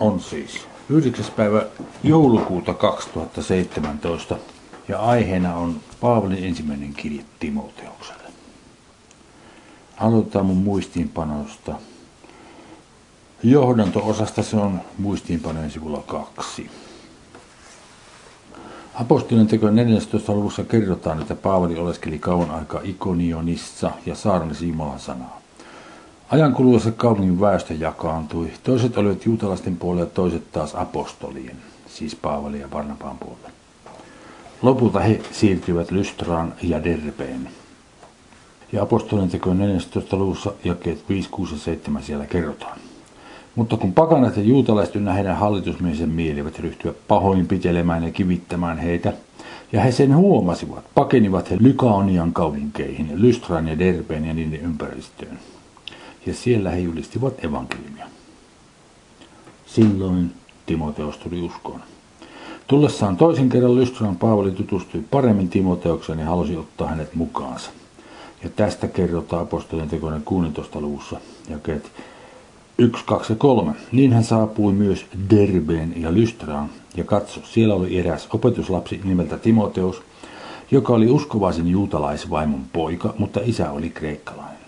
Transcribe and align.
on 0.00 0.20
siis 0.20 0.66
9. 0.88 1.24
päivä 1.36 1.66
joulukuuta 2.02 2.74
2017 2.74 4.36
ja 4.88 5.00
aiheena 5.00 5.54
on 5.56 5.80
Paavalin 6.00 6.44
ensimmäinen 6.44 6.94
kirje 6.94 7.24
Timoteukselle. 7.40 8.22
Aloitetaan 9.96 10.46
mun 10.46 10.56
muistiinpanosta. 10.56 11.74
Johdanto-osasta 13.42 14.42
se 14.42 14.56
on 14.56 14.80
muistiinpanojen 14.98 15.70
sivulla 15.70 16.02
kaksi. 16.06 16.70
Apostolien 18.94 19.46
teko 19.46 19.70
14. 19.70 20.32
luvussa 20.32 20.64
kerrotaan, 20.64 21.20
että 21.20 21.34
Paavali 21.34 21.78
oleskeli 21.78 22.18
kauan 22.18 22.50
aikaa 22.50 22.80
Ikonionissa 22.84 23.90
ja 24.06 24.14
saarnasi 24.14 24.68
Jumalan 24.68 25.00
sanaa. 25.00 25.39
Ajan 26.30 26.54
kuluessa 26.54 26.92
kaupungin 26.92 27.40
väestö 27.40 27.74
jakaantui. 27.74 28.50
Toiset 28.62 28.98
olivat 28.98 29.26
juutalaisten 29.26 29.76
puolella 29.76 30.02
ja 30.02 30.10
toiset 30.14 30.52
taas 30.52 30.74
apostolien, 30.74 31.56
siis 31.86 32.16
Paavali 32.16 32.60
ja 32.60 32.68
Barnabaan 32.68 33.18
puolella. 33.18 33.50
Lopulta 34.62 35.00
he 35.00 35.20
siirtyivät 35.32 35.90
Lystraan 35.90 36.54
ja 36.62 36.84
Derbeen. 36.84 37.48
Ja 38.72 38.82
apostolien 38.82 39.28
tekojen 39.28 39.58
14. 39.58 40.16
luvussa 40.16 40.52
jakeet 40.64 41.08
5, 41.08 41.28
6 41.30 41.54
ja 41.54 41.58
7 41.58 42.02
siellä 42.02 42.26
kerrotaan. 42.26 42.78
Mutta 43.54 43.76
kun 43.76 43.92
pakanat 43.92 44.36
ja 44.36 44.42
juutalaiset 44.42 44.96
ynnä 44.96 45.12
heidän 45.12 45.36
hallitusmiesen 45.36 46.08
mielivät 46.08 46.58
ryhtyä 46.58 46.92
pahoin 47.08 47.46
pitelemään 47.46 48.02
ja 48.02 48.10
kivittämään 48.10 48.78
heitä, 48.78 49.12
ja 49.72 49.80
he 49.80 49.92
sen 49.92 50.16
huomasivat, 50.16 50.84
pakenivat 50.94 51.50
he 51.50 51.56
Lykaonian 51.60 52.32
kaupunkeihin, 52.32 53.10
Lystran 53.14 53.68
ja 53.68 53.78
Derbeen 53.78 54.24
ja 54.24 54.34
niiden 54.34 54.60
ympäristöön. 54.60 55.38
Ja 56.26 56.34
siellä 56.34 56.70
he 56.70 56.78
julistivat 56.78 57.44
evankeliumia. 57.44 58.06
Silloin 59.66 60.34
Timoteos 60.66 61.16
tuli 61.16 61.42
uskoon. 61.42 61.80
Tullessaan 62.66 63.16
toisen 63.16 63.48
kerran 63.48 63.74
Lystran 63.74 64.16
Paavali 64.16 64.50
tutustui 64.50 65.04
paremmin 65.10 65.48
Timoteukseen 65.48 66.18
ja 66.18 66.24
halusi 66.24 66.56
ottaa 66.56 66.88
hänet 66.88 67.14
mukaansa. 67.14 67.70
Ja 68.42 68.50
tästä 68.50 68.88
kerrotaan 68.88 69.42
apostolien 69.42 69.88
tekoinen 69.88 70.22
16. 70.22 70.80
luvussa, 70.80 71.20
jakeet 71.48 71.92
1, 72.78 73.04
2 73.04 73.32
ja 73.32 73.36
3. 73.36 73.72
Niin 73.92 74.12
hän 74.12 74.24
saapui 74.24 74.72
myös 74.72 75.06
Derbeen 75.30 76.02
ja 76.02 76.14
Lystraan, 76.14 76.70
ja 76.96 77.04
katso, 77.04 77.40
siellä 77.44 77.74
oli 77.74 77.98
eräs 77.98 78.28
opetuslapsi 78.32 79.00
nimeltä 79.04 79.38
Timoteus, 79.38 80.02
joka 80.70 80.92
oli 80.92 81.10
uskovaisen 81.10 81.68
juutalaisvaimon 81.68 82.64
poika, 82.72 83.14
mutta 83.18 83.40
isä 83.44 83.70
oli 83.70 83.90
kreikkalainen. 83.90 84.59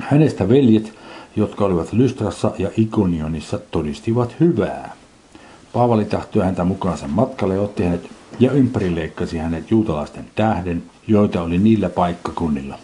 Hänestä 0.00 0.48
veljet, 0.48 0.92
jotka 1.36 1.64
olivat 1.64 1.92
Lystrassa 1.92 2.52
ja 2.58 2.70
Ikonionissa, 2.76 3.58
todistivat 3.70 4.36
hyvää. 4.40 4.92
Paavali 5.72 6.04
tahtoi 6.04 6.44
häntä 6.44 6.64
mukaansa 6.64 7.08
matkalle 7.08 7.54
ja 7.54 7.60
otti 7.60 7.84
hänet 7.84 8.10
ja 8.40 8.52
ympärileikkasi 8.52 9.38
hänet 9.38 9.70
juutalaisten 9.70 10.24
tähden, 10.34 10.82
joita 11.06 11.42
oli 11.42 11.58
niillä 11.58 11.88
paikkakunnilla, 11.88 12.78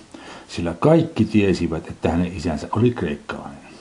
sillä 0.48 0.74
kaikki 0.80 1.24
tiesivät, 1.24 1.88
että 1.88 2.08
hänen 2.10 2.36
isänsä 2.36 2.68
oli 2.76 2.90
kreikkalainen. 2.90 3.72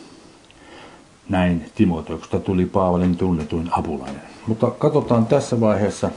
Näin 1.30 1.66
Timoteuksesta 1.76 2.40
tuli 2.40 2.66
Paavalin 2.66 3.18
tunnetuin 3.18 3.70
apulainen. 3.72 4.22
Mutta 4.48 4.72
katsotaan 4.72 5.26
tässä 5.26 5.60
vaiheessa 5.60 6.12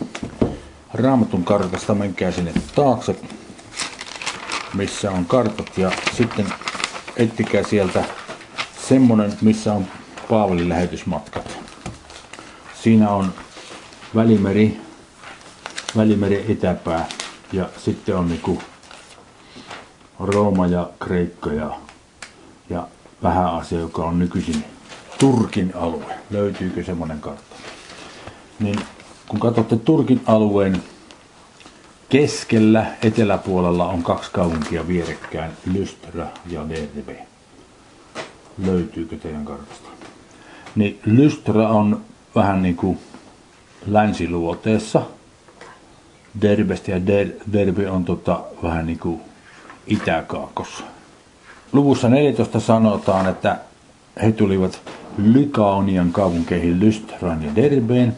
raamatun 0.95 1.45
kartasta, 1.45 1.95
menkää 1.95 2.31
sinne 2.31 2.53
taakse, 2.75 3.17
missä 4.75 5.11
on 5.11 5.25
kartat 5.25 5.79
ja 5.79 5.91
sitten 6.17 6.47
ettikää 7.17 7.63
sieltä 7.63 8.05
semmonen, 8.89 9.33
missä 9.41 9.73
on 9.73 9.87
Paavalin 10.29 10.69
lähetysmatkat. 10.69 11.59
Siinä 12.83 13.11
on 13.11 13.35
Välimeri, 14.15 14.81
Välimeri 15.97 16.53
etäpää 16.53 17.09
ja 17.53 17.69
sitten 17.85 18.17
on 18.17 18.29
niinku 18.29 18.63
Rooma 20.19 20.67
ja 20.67 20.91
Kreikka 21.01 21.53
ja, 21.53 21.79
ja 22.71 22.87
vähän 23.23 23.47
asia, 23.47 23.79
joka 23.79 24.05
on 24.05 24.19
nykyisin 24.19 24.65
Turkin 25.19 25.73
alue. 25.77 26.15
Löytyykö 26.31 26.85
semmoinen 26.85 27.21
kartta? 27.21 27.57
Niin 28.61 28.81
kun 29.29 29.41
katsotte 29.41 29.77
Turkin 29.77 30.21
alueen 30.27 30.83
keskellä 32.15 32.87
eteläpuolella 33.03 33.87
on 33.87 34.03
kaksi 34.03 34.31
kaupunkia 34.33 34.89
vierekkäin, 34.89 35.51
Lystra 35.73 36.27
ja 36.51 36.69
Derbe. 36.69 37.27
Löytyykö 38.59 39.17
teidän 39.17 39.45
kartasta? 39.45 39.89
Niin 40.77 41.01
Lystra 41.05 41.69
on 41.69 42.01
vähän 42.35 42.63
niin 42.63 42.77
kuin 42.77 42.99
länsiluoteessa 43.87 45.03
Derbestä 46.43 46.91
ja 46.91 47.07
Der, 47.07 47.29
Derbe 47.53 47.91
on 47.91 48.05
tota, 48.05 48.41
vähän 48.63 48.87
niin 48.87 48.99
kuin 48.99 49.21
itäkaakossa. 49.87 50.85
Luvussa 51.73 52.09
14 52.09 52.61
sanotaan, 52.61 53.29
että 53.29 53.59
he 54.23 54.33
tulivat 54.33 54.81
Lykaonian 55.19 56.13
kaupunkeihin 56.13 56.81
Lystran 56.81 57.43
ja 57.43 57.57
Derbeen. 57.57 58.17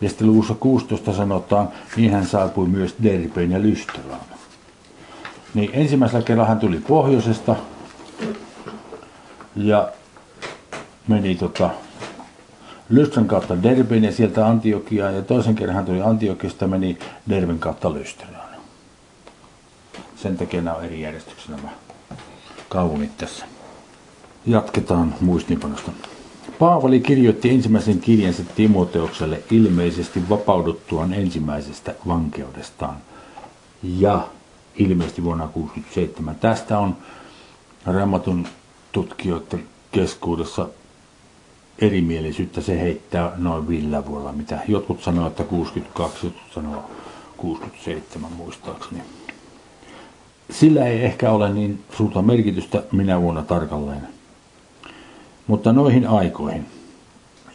Ja 0.00 0.08
sitten 0.08 0.26
luvussa 0.26 0.54
16 0.54 1.12
sanotaan, 1.12 1.68
niin 1.96 2.12
hän 2.12 2.26
saapui 2.26 2.68
myös 2.68 2.94
Derbeen 3.02 3.50
ja 3.50 3.62
Lystraan. 3.62 4.20
Niin 5.54 5.70
ensimmäisellä 5.72 6.24
kerralla 6.24 6.48
hän 6.48 6.58
tuli 6.58 6.78
pohjoisesta 6.88 7.56
ja 9.56 9.88
meni 11.08 11.34
tota 11.34 11.70
Lystran 12.88 13.28
kautta 13.28 13.62
Derbeen 13.62 14.04
ja 14.04 14.12
sieltä 14.12 14.46
Antiokiaan 14.46 15.14
ja 15.14 15.22
toisen 15.22 15.54
kerran 15.54 15.76
hän 15.76 15.84
tuli 15.84 16.02
Antiokiasta 16.02 16.66
meni 16.66 16.98
Derben 17.28 17.58
kautta 17.58 17.94
Lystraan. 17.94 18.36
Sen 20.16 20.36
takia 20.36 20.62
nämä 20.62 20.76
on 20.76 20.84
eri 20.84 21.00
järjestyksessä 21.00 21.52
nämä 21.52 21.68
kaupungit 22.68 23.16
tässä. 23.18 23.46
Jatketaan 24.46 25.14
muistinpanosta. 25.20 25.90
Paavali 26.58 27.00
kirjoitti 27.00 27.50
ensimmäisen 27.50 28.00
kirjansa 28.00 28.42
Timoteukselle 28.56 29.42
ilmeisesti 29.50 30.28
vapauduttuaan 30.28 31.12
ensimmäisestä 31.12 31.94
vankeudestaan 32.08 32.96
ja 33.82 34.28
ilmeisesti 34.76 35.24
vuonna 35.24 35.44
1967. 35.44 36.34
Tästä 36.34 36.78
on 36.78 36.96
Raamatun 37.86 38.46
tutkijoiden 38.92 39.64
keskuudessa 39.92 40.68
erimielisyyttä. 41.78 42.60
Se 42.60 42.80
heittää 42.80 43.32
noin 43.36 43.68
villä 43.68 44.06
vuonna, 44.06 44.32
mitä 44.32 44.58
jotkut 44.68 45.02
sanoo, 45.02 45.26
että 45.26 45.44
62, 45.44 46.26
jotkut 46.26 46.52
sanoo 46.54 46.90
67 47.36 48.32
muistaakseni. 48.32 49.02
Sillä 50.50 50.86
ei 50.86 51.04
ehkä 51.04 51.32
ole 51.32 51.52
niin 51.52 51.84
suurta 51.96 52.22
merkitystä 52.22 52.82
minä 52.92 53.20
vuonna 53.20 53.42
tarkalleen 53.42 54.15
mutta 55.46 55.72
noihin 55.72 56.08
aikoihin. 56.08 56.66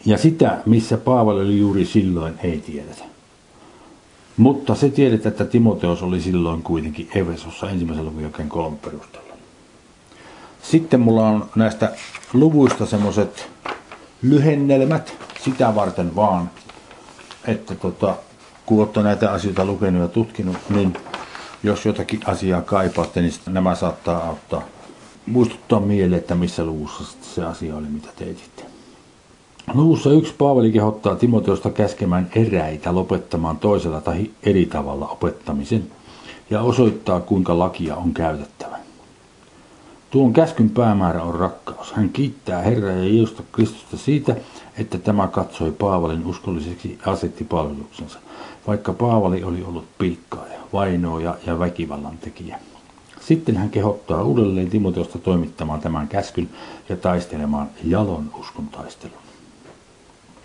Ja 0.06 0.18
sitä, 0.18 0.58
missä 0.66 0.96
Paavali 0.96 1.40
oli 1.40 1.58
juuri 1.58 1.84
silloin, 1.84 2.34
ei 2.42 2.58
tiedetä. 2.58 3.04
Mutta 4.36 4.74
se 4.74 4.88
tiedetään, 4.88 5.30
että 5.32 5.44
Timoteos 5.44 6.02
oli 6.02 6.20
silloin 6.20 6.62
kuitenkin 6.62 7.08
Efesossa 7.14 7.70
ensimmäisen 7.70 8.06
luvun 8.06 8.22
jälkeen 8.22 8.48
kolme 8.48 8.76
perusteella. 8.76 9.32
Sitten 10.62 11.00
mulla 11.00 11.28
on 11.28 11.48
näistä 11.56 11.92
luvuista 12.32 12.86
semmoiset 12.86 13.50
lyhennelmät 14.22 15.14
sitä 15.44 15.74
varten 15.74 16.16
vaan, 16.16 16.50
että 17.46 17.74
tota, 17.74 18.14
kun 18.66 18.78
olette 18.80 19.02
näitä 19.02 19.32
asioita 19.32 19.64
lukenut 19.64 20.02
ja 20.02 20.08
tutkinut, 20.08 20.56
niin 20.68 20.96
jos 21.62 21.86
jotakin 21.86 22.20
asiaa 22.26 22.62
kaipaatte, 22.62 23.20
niin 23.20 23.32
nämä 23.46 23.74
saattaa 23.74 24.24
auttaa 24.28 24.62
muistuttaa 25.26 25.80
mieleen, 25.80 26.18
että 26.18 26.34
missä 26.34 26.64
luvussa 26.64 27.04
se 27.22 27.44
asia 27.44 27.76
oli, 27.76 27.86
mitä 27.86 28.08
teetitte. 28.16 28.64
Luvussa 29.74 30.10
yksi 30.10 30.34
Paavali 30.38 30.72
kehottaa 30.72 31.16
Timoteusta 31.16 31.70
käskemään 31.70 32.30
eräitä 32.34 32.94
lopettamaan 32.94 33.58
toisella 33.58 34.00
tai 34.00 34.30
eri 34.42 34.66
tavalla 34.66 35.08
opettamisen 35.08 35.90
ja 36.50 36.62
osoittaa, 36.62 37.20
kuinka 37.20 37.58
lakia 37.58 37.96
on 37.96 38.14
käytettävä. 38.14 38.76
Tuon 40.10 40.32
käskyn 40.32 40.70
päämäärä 40.70 41.22
on 41.22 41.34
rakkaus. 41.34 41.92
Hän 41.92 42.08
kiittää 42.08 42.62
Herraa 42.62 42.92
ja 42.92 43.14
Jeesusta 43.14 43.42
Kristusta 43.52 43.96
siitä, 43.96 44.36
että 44.78 44.98
tämä 44.98 45.28
katsoi 45.28 45.70
Paavalin 45.70 46.26
uskolliseksi 46.26 46.98
asetti 47.06 47.44
palveluksensa, 47.44 48.18
vaikka 48.66 48.92
Paavali 48.92 49.44
oli 49.44 49.64
ollut 49.64 49.84
pilkkaaja, 49.98 50.58
vainoja 50.72 51.36
ja 51.46 51.58
väkivallan 51.58 52.18
tekijä. 52.18 52.58
Sitten 53.26 53.56
hän 53.56 53.70
kehottaa 53.70 54.22
uudelleen 54.22 54.70
Timoteosta 54.70 55.18
toimittamaan 55.18 55.80
tämän 55.80 56.08
käskyn 56.08 56.48
ja 56.88 56.96
taistelemaan 56.96 57.68
jalon 57.84 58.30
uskon 58.40 58.66
taistelun. 58.66 59.16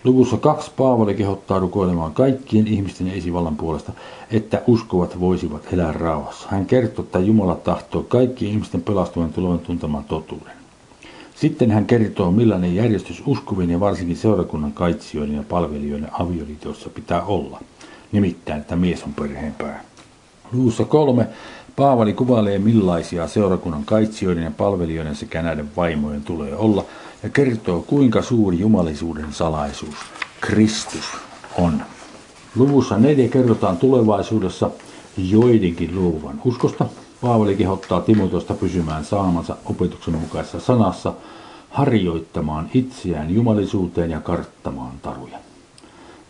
Luvussa 0.04 0.36
kaksi 0.36 0.70
Paavali 0.76 1.14
kehottaa 1.14 1.58
rukoilemaan 1.58 2.14
kaikkien 2.14 2.66
ihmisten 2.66 3.08
esivallan 3.08 3.56
puolesta, 3.56 3.92
että 4.30 4.62
uskovat 4.66 5.20
voisivat 5.20 5.72
elää 5.72 5.92
rauhassa. 5.92 6.48
Hän 6.50 6.66
kertoo, 6.66 7.04
että 7.04 7.18
Jumala 7.18 7.54
tahtoo 7.54 8.02
kaikki 8.02 8.48
ihmisten 8.48 8.82
pelastuvan 8.82 9.32
tulevan 9.32 9.58
tuntemaan 9.58 10.04
totuuden. 10.04 10.52
Sitten 11.34 11.70
hän 11.70 11.86
kertoo, 11.86 12.30
millainen 12.30 12.74
järjestys 12.74 13.22
uskovien 13.26 13.70
ja 13.70 13.80
varsinkin 13.80 14.16
seurakunnan 14.16 14.72
kaitsijoiden 14.72 15.36
ja 15.36 15.42
palvelijoiden 15.48 16.10
avioliitossa 16.12 16.90
pitää 16.90 17.22
olla. 17.22 17.60
Nimittäin, 18.12 18.60
että 18.60 18.76
mies 18.76 19.02
on 19.04 19.14
perheenpää. 19.14 19.84
Luussa 20.52 20.84
kolme 20.84 21.26
Paavali 21.78 22.12
kuvailee 22.12 22.58
millaisia 22.58 23.28
seurakunnan 23.28 23.84
kaitsijoiden 23.84 24.44
ja 24.44 24.50
palvelijoiden 24.50 25.16
sekä 25.16 25.42
näiden 25.42 25.70
vaimojen 25.76 26.24
tulee 26.24 26.56
olla 26.56 26.84
ja 27.22 27.28
kertoo 27.28 27.82
kuinka 27.86 28.22
suuri 28.22 28.58
jumalisuuden 28.58 29.32
salaisuus 29.32 29.94
Kristus 30.40 31.04
on. 31.58 31.82
Luvussa 32.56 32.98
neljä 32.98 33.28
kerrotaan 33.28 33.76
tulevaisuudessa 33.76 34.70
joidenkin 35.16 35.94
luovuvan 35.94 36.40
uskosta. 36.44 36.86
Paavali 37.20 37.56
kehottaa 37.56 38.00
Timotosta 38.00 38.54
pysymään 38.54 39.04
saamansa 39.04 39.56
opetuksen 39.64 40.14
mukaisessa 40.14 40.60
sanassa, 40.60 41.12
harjoittamaan 41.70 42.70
itseään 42.74 43.34
jumalisuuteen 43.34 44.10
ja 44.10 44.20
karttamaan 44.20 44.94
taruja. 45.02 45.38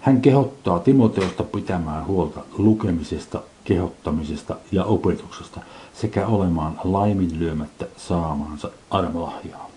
Hän 0.00 0.20
kehottaa 0.20 0.78
Timoteosta 0.78 1.42
pitämään 1.42 2.06
huolta 2.06 2.40
lukemisesta, 2.58 3.40
kehottamisesta 3.68 4.56
ja 4.72 4.84
opetuksesta 4.84 5.60
sekä 5.92 6.26
olemaan 6.26 6.80
laiminlyömättä 6.84 7.86
saamaansa 7.96 8.70
armolahjaa. 8.90 9.68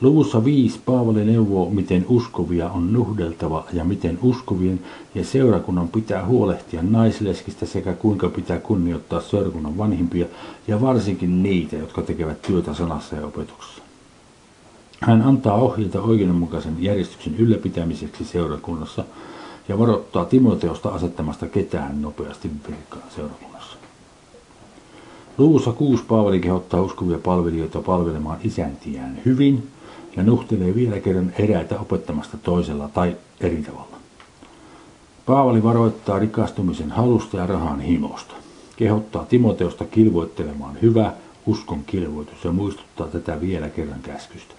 Luvussa 0.00 0.44
5 0.44 0.80
Paavali 0.86 1.24
neuvoo, 1.24 1.70
miten 1.70 2.06
uskovia 2.08 2.70
on 2.70 2.92
nuhdeltava 2.92 3.64
ja 3.72 3.84
miten 3.84 4.18
uskovien 4.22 4.80
ja 5.14 5.24
seurakunnan 5.24 5.88
pitää 5.88 6.26
huolehtia 6.26 6.82
naisleskistä 6.82 7.66
sekä 7.66 7.92
kuinka 7.92 8.28
pitää 8.28 8.58
kunnioittaa 8.58 9.20
seurakunnan 9.20 9.78
vanhimpia 9.78 10.26
ja 10.68 10.80
varsinkin 10.80 11.42
niitä, 11.42 11.76
jotka 11.76 12.02
tekevät 12.02 12.42
työtä 12.42 12.74
sanassa 12.74 13.16
ja 13.16 13.26
opetuksessa. 13.26 13.82
Hän 15.00 15.22
antaa 15.22 15.54
ohjeita 15.54 16.02
oikeudenmukaisen 16.02 16.76
järjestyksen 16.78 17.36
ylläpitämiseksi 17.36 18.24
seurakunnassa 18.24 19.04
ja 19.68 19.78
varoittaa 19.78 20.24
Timoteosta 20.24 20.88
asettamasta 20.88 21.46
ketään 21.46 22.02
nopeasti 22.02 22.50
virkaan 22.68 23.10
seurakunnassa. 23.14 23.76
Luvussa 25.38 25.72
6 25.72 26.04
Paavali 26.04 26.40
kehottaa 26.40 26.80
uskovia 26.82 27.18
palvelijoita 27.18 27.80
palvelemaan 27.80 28.38
isäntiään 28.44 29.18
hyvin 29.24 29.68
ja 30.16 30.22
nuhtelee 30.22 30.74
vielä 30.74 31.00
kerran 31.00 31.32
eräitä 31.38 31.80
opettamasta 31.80 32.36
toisella 32.36 32.88
tai 32.88 33.16
eri 33.40 33.62
tavalla. 33.62 33.96
Paavali 35.26 35.62
varoittaa 35.62 36.18
rikastumisen 36.18 36.90
halusta 36.90 37.36
ja 37.36 37.46
rahan 37.46 37.80
himosta. 37.80 38.34
Kehottaa 38.76 39.24
Timoteosta 39.24 39.84
kilvoittelemaan 39.84 40.78
hyvä 40.82 41.12
uskon 41.46 41.84
kilvoitus 41.86 42.44
ja 42.44 42.52
muistuttaa 42.52 43.06
tätä 43.06 43.40
vielä 43.40 43.68
kerran 43.68 44.00
käskystä. 44.02 44.54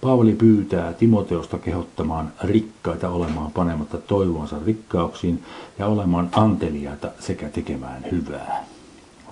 Paavali 0.00 0.32
pyytää 0.32 0.92
Timoteosta 0.92 1.58
kehottamaan 1.58 2.32
rikkaita 2.44 3.08
olemaan 3.08 3.50
panematta 3.50 3.98
toivonsa 3.98 4.56
rikkauksiin 4.66 5.44
ja 5.78 5.86
olemaan 5.86 6.28
anteliaita 6.32 7.10
sekä 7.20 7.48
tekemään 7.48 8.04
hyvää. 8.12 8.64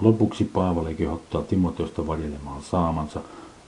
Lopuksi 0.01 0.45
Paavali 0.45 0.95
kehottaa 0.95 1.43
Timoteosta 1.43 2.07
varjelemaan 2.07 2.63
saamansa 2.63 3.21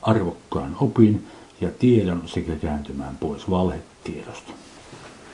arvokkaan 0.02 0.76
opin 0.80 1.26
ja 1.60 1.68
tiedon 1.78 2.22
sekä 2.26 2.56
kääntymään 2.56 3.16
pois 3.16 3.50
valhetiedosta. 3.50 4.52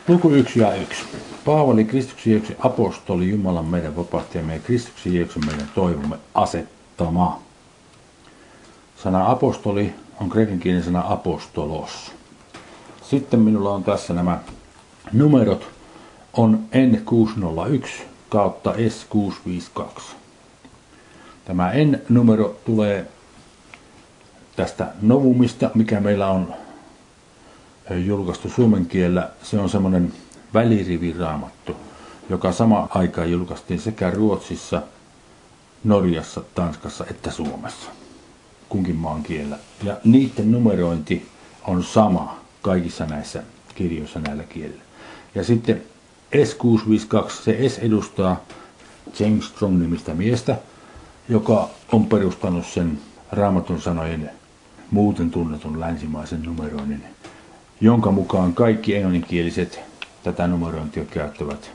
Luku 0.09 0.31
1 0.31 0.61
ja 0.61 0.75
1. 0.75 1.05
Paavali 1.45 1.85
Kristuksen 1.85 2.33
Jeesuksen 2.33 2.57
apostoli, 2.61 3.31
Jumalan 3.31 3.65
meidän 3.65 3.97
vapahtajamme 3.97 4.55
ja 4.55 4.61
Kristuksen 4.61 5.15
Jeesuksen 5.15 5.47
meidän 5.47 5.71
toivomme 5.75 6.17
asettama. 6.35 7.41
Sana 9.03 9.31
apostoli 9.31 9.95
on 10.21 10.31
kreikan 10.31 10.83
sana 10.85 11.05
apostolos. 11.09 12.13
Sitten 13.03 13.41
minulla 13.41 13.71
on 13.71 13.85
tässä 13.85 14.15
nämä 14.15 14.41
numerot 15.13 15.67
on 16.33 16.65
N601 16.73 17.89
kautta 18.29 18.73
S652. 18.73 20.03
Tämä 21.45 21.73
N-numero 21.75 22.57
tulee 22.65 23.09
tästä 24.57 24.93
Novumista, 25.03 25.71
mikä 25.75 26.01
meillä 26.01 26.27
on 26.31 26.55
julkaistu 27.91 28.49
suomen 28.49 28.87
kielellä. 28.87 29.31
Se 29.43 29.59
on 29.59 29.71
semmoinen 29.71 30.13
väliriviraamattu, 30.55 31.77
joka 32.31 32.53
sama 32.53 32.89
aikaan 32.91 33.31
julkaistiin 33.31 33.81
sekä 33.81 34.11
Ruotsissa, 34.11 34.83
Norjassa, 35.85 36.43
Tanskassa 36.55 37.05
että 37.11 37.31
Suomessa 37.31 38.04
kunkin 38.69 38.97
maan 38.97 39.23
kielellä. 39.23 39.59
Ja 39.83 39.97
niiden 40.05 40.53
numerointi 40.53 41.29
on 41.67 41.85
sama 41.85 42.41
kaikissa 42.63 43.07
näissä 43.07 43.43
kirjoissa 43.75 44.21
näillä 44.21 44.43
kielillä. 44.43 44.83
Ja 45.35 45.45
sitten 45.45 45.83
S652, 46.35 47.31
se 47.31 47.69
S 47.69 47.79
edustaa 47.79 48.41
James 49.21 49.47
Strong 49.47 49.81
nimistä 49.81 50.15
miestä, 50.15 50.59
joka 51.29 51.69
on 51.93 52.07
perustanut 52.07 52.67
sen 52.67 52.99
raamatun 53.33 53.81
sanojen 53.81 54.31
muuten 54.91 55.31
tunnetun 55.31 55.81
länsimaisen 55.81 56.43
numeroinnin, 56.43 57.05
jonka 57.81 58.11
mukaan 58.11 58.55
kaikki 58.55 58.95
englanninkieliset 58.95 59.81
tätä 60.23 60.47
numerointia 60.47 61.05
käyttävät 61.05 61.71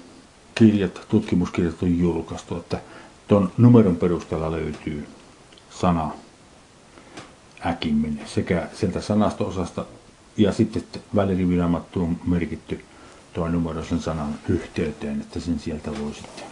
kirjat, 0.55 1.01
tutkimuskirjat 1.09 1.83
on 1.83 1.97
julkaistu, 1.99 2.57
että 2.57 2.79
tuon 3.27 3.51
numeron 3.57 3.95
perusteella 3.95 4.51
löytyy 4.51 5.07
sana 5.69 6.11
äkimmin 7.65 8.21
sekä 8.25 8.67
sieltä 8.73 9.01
sanasto-osasta 9.01 9.85
ja 10.37 10.51
sitten 10.51 10.83
väliriviramattu 11.15 12.01
on 12.01 12.17
merkitty 12.27 12.79
tuo 13.33 13.47
numero 13.47 13.83
sen 13.83 13.99
sanan 13.99 14.35
yhteyteen, 14.49 15.21
että 15.21 15.39
sen 15.39 15.59
sieltä 15.59 15.91
voi 15.91 16.13
sitten, 16.13 16.45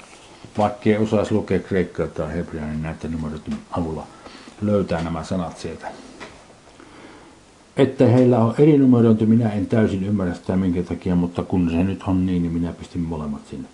vaikka 0.58 0.90
ei 0.90 0.98
osaisi 0.98 1.34
lukea 1.34 1.60
kreikkaa 1.60 2.08
tai 2.08 2.34
hebreaa, 2.34 2.68
niin 2.68 2.82
näiden 2.82 3.12
numeroiden 3.12 3.58
avulla 3.72 4.08
löytää 4.62 5.04
nämä 5.04 5.24
sanat 5.24 5.58
sieltä. 5.58 5.88
Että 7.78 8.08
heillä 8.08 8.40
on 8.40 8.56
eri 8.58 8.78
numerointi, 8.78 9.26
minä 9.26 9.50
en 9.50 9.68
täysin 9.68 10.04
ymmärrä 10.04 10.34
sitä 10.34 10.56
minkä 10.56 10.84
takia, 10.84 11.16
mutta 11.16 11.44
kun 11.44 11.70
se 11.70 11.84
nyt 11.84 12.04
on 12.08 12.26
niin, 12.26 12.42
niin 12.42 12.54
minä 12.54 12.74
pistin 12.74 13.02
molemmat 13.02 13.48
sinne. 13.50 13.68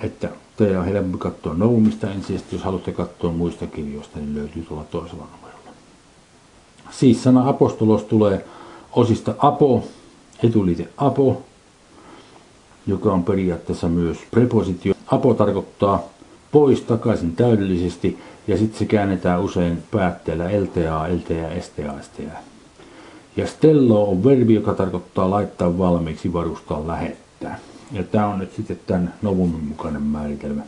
Että 0.00 0.28
teillä 0.56 0.80
on 0.80 0.84
helpompi 0.84 1.18
katsoa 1.18 1.54
Noumista 1.54 2.10
ensin, 2.10 2.40
jos 2.52 2.62
haluatte 2.62 2.92
katsoa 2.92 3.32
muista 3.32 3.66
kirjoista, 3.66 4.18
niin 4.18 4.34
löytyy 4.34 4.62
tuolla 4.62 4.84
toisella 4.84 5.24
numerolla. 5.24 5.47
Siis 6.90 7.22
sana 7.22 7.48
apostolos 7.48 8.02
tulee 8.02 8.44
osista 8.92 9.34
apo, 9.38 9.84
etuliite 10.42 10.88
apo, 10.96 11.42
joka 12.86 13.12
on 13.12 13.24
periaatteessa 13.24 13.88
myös 13.88 14.18
prepositio. 14.30 14.94
Apo 15.06 15.34
tarkoittaa 15.34 16.02
pois 16.52 16.80
takaisin 16.80 17.36
täydellisesti 17.36 18.18
ja 18.46 18.58
sitten 18.58 18.78
se 18.78 18.84
käännetään 18.84 19.42
usein 19.42 19.82
päätteellä 19.90 20.44
LTA, 20.44 21.06
LTA, 21.14 21.60
STA, 21.60 22.02
STA. 22.02 22.38
Ja 23.36 23.46
stello 23.46 24.10
on 24.10 24.24
verbi, 24.24 24.54
joka 24.54 24.74
tarkoittaa 24.74 25.30
laittaa 25.30 25.78
valmiiksi, 25.78 26.32
varustaa, 26.32 26.86
lähettää. 26.86 27.58
Ja 27.92 28.02
tämä 28.02 28.26
on 28.26 28.38
nyt 28.38 28.52
sitten 28.56 28.80
tämän 28.86 29.14
novumin 29.22 29.64
mukainen 29.64 30.02
määritelmä. 30.02 30.62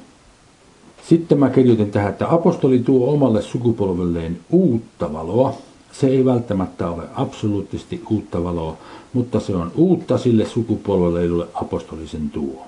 Sitten 1.09 1.39
mä 1.39 1.51
kirjoitin 1.51 1.91
tähän, 1.91 2.11
että 2.11 2.35
apostoli 2.35 2.79
tuo 2.79 3.13
omalle 3.13 3.43
sukupolvelleen 3.43 4.39
uutta 4.51 5.13
valoa, 5.13 5.55
se 5.93 6.07
ei 6.07 6.25
välttämättä 6.25 6.91
ole 6.91 7.03
absoluuttisesti 7.15 8.03
uutta 8.11 8.45
valoa, 8.45 8.77
mutta 9.13 9.41
se 9.41 9.57
on 9.57 9.73
uutta 9.75 10.19
sille 10.19 10.47
sukupolvelle, 10.47 11.25
jolle 11.25 11.47
apostoli 11.55 12.09
sen 12.09 12.31
tuo. 12.31 12.67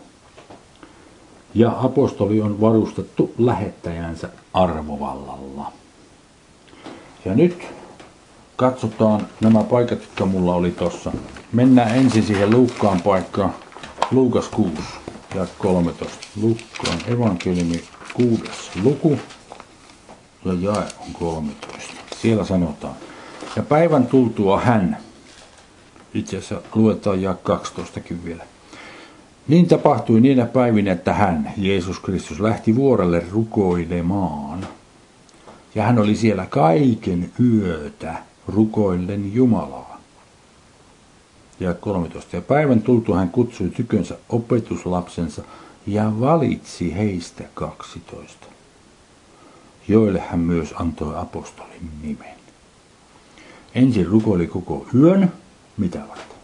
Ja 1.55 1.77
apostoli 1.79 2.41
on 2.41 2.61
varustettu 2.61 3.35
lähettäjänsä 3.39 4.29
arvovallalla. 4.55 5.73
Ja 7.25 7.35
nyt 7.35 7.63
katsotaan 8.57 9.27
nämä 9.41 9.65
paikat, 9.65 10.01
jotka 10.01 10.27
mulla 10.27 10.55
oli 10.55 10.71
tossa. 10.71 11.13
Mennään 11.53 11.97
ensin 11.97 12.23
siihen 12.23 12.51
Luukkaan 12.51 13.03
paikkaan. 13.03 13.55
Luukas 14.11 14.49
6 14.49 14.73
ja 15.35 15.47
13. 15.59 16.29
Luukkaan 16.43 16.99
evankeliumi 17.07 17.85
6. 18.15 18.43
luku 18.83 19.19
ja 20.45 20.53
jae 20.53 20.85
on 20.99 21.13
13. 21.13 21.95
Siellä 22.17 22.45
sanotaan, 22.45 22.95
ja 23.57 23.63
päivän 23.63 24.07
tultua 24.07 24.61
hän, 24.61 24.99
itse 26.15 26.37
asiassa 26.37 26.69
luetaan 26.75 27.23
ja 27.23 27.37
12kin 27.49 28.25
vielä. 28.25 28.45
Niin 29.49 29.69
tapahtui 29.69 30.21
niinä 30.21 30.47
päivinä, 30.47 30.93
että 30.93 31.13
hän, 31.13 31.53
Jeesus 31.57 32.01
Kristus, 32.01 32.41
lähti 32.41 32.77
vuorelle 32.77 33.25
rukoilemaan. 33.33 34.67
Ja 35.75 35.83
hän 35.83 35.99
oli 35.99 36.17
siellä 36.17 36.47
kaiken 36.47 37.33
yötä 37.41 38.15
rukoillen 38.49 39.35
Jumalaa. 39.35 40.01
Ja 41.61 41.75
13. 41.75 42.37
Ja 42.37 42.43
päivän 42.43 42.83
tultua 42.83 43.17
hän 43.17 43.31
kutsui 43.31 43.69
tykönsä 43.69 44.17
opetuslapsensa 44.29 45.43
ja 45.87 46.13
valitsi 46.21 46.95
heistä 46.95 47.45
12, 47.55 48.47
joille 49.89 50.23
hän 50.31 50.41
myös 50.41 50.75
antoi 50.77 51.17
apostolin 51.17 51.91
nimen. 52.03 52.42
Ensin 53.75 54.07
rukoili 54.07 54.47
koko 54.47 54.87
yön, 54.95 55.33
mitä 55.77 55.99
varten? 56.09 56.37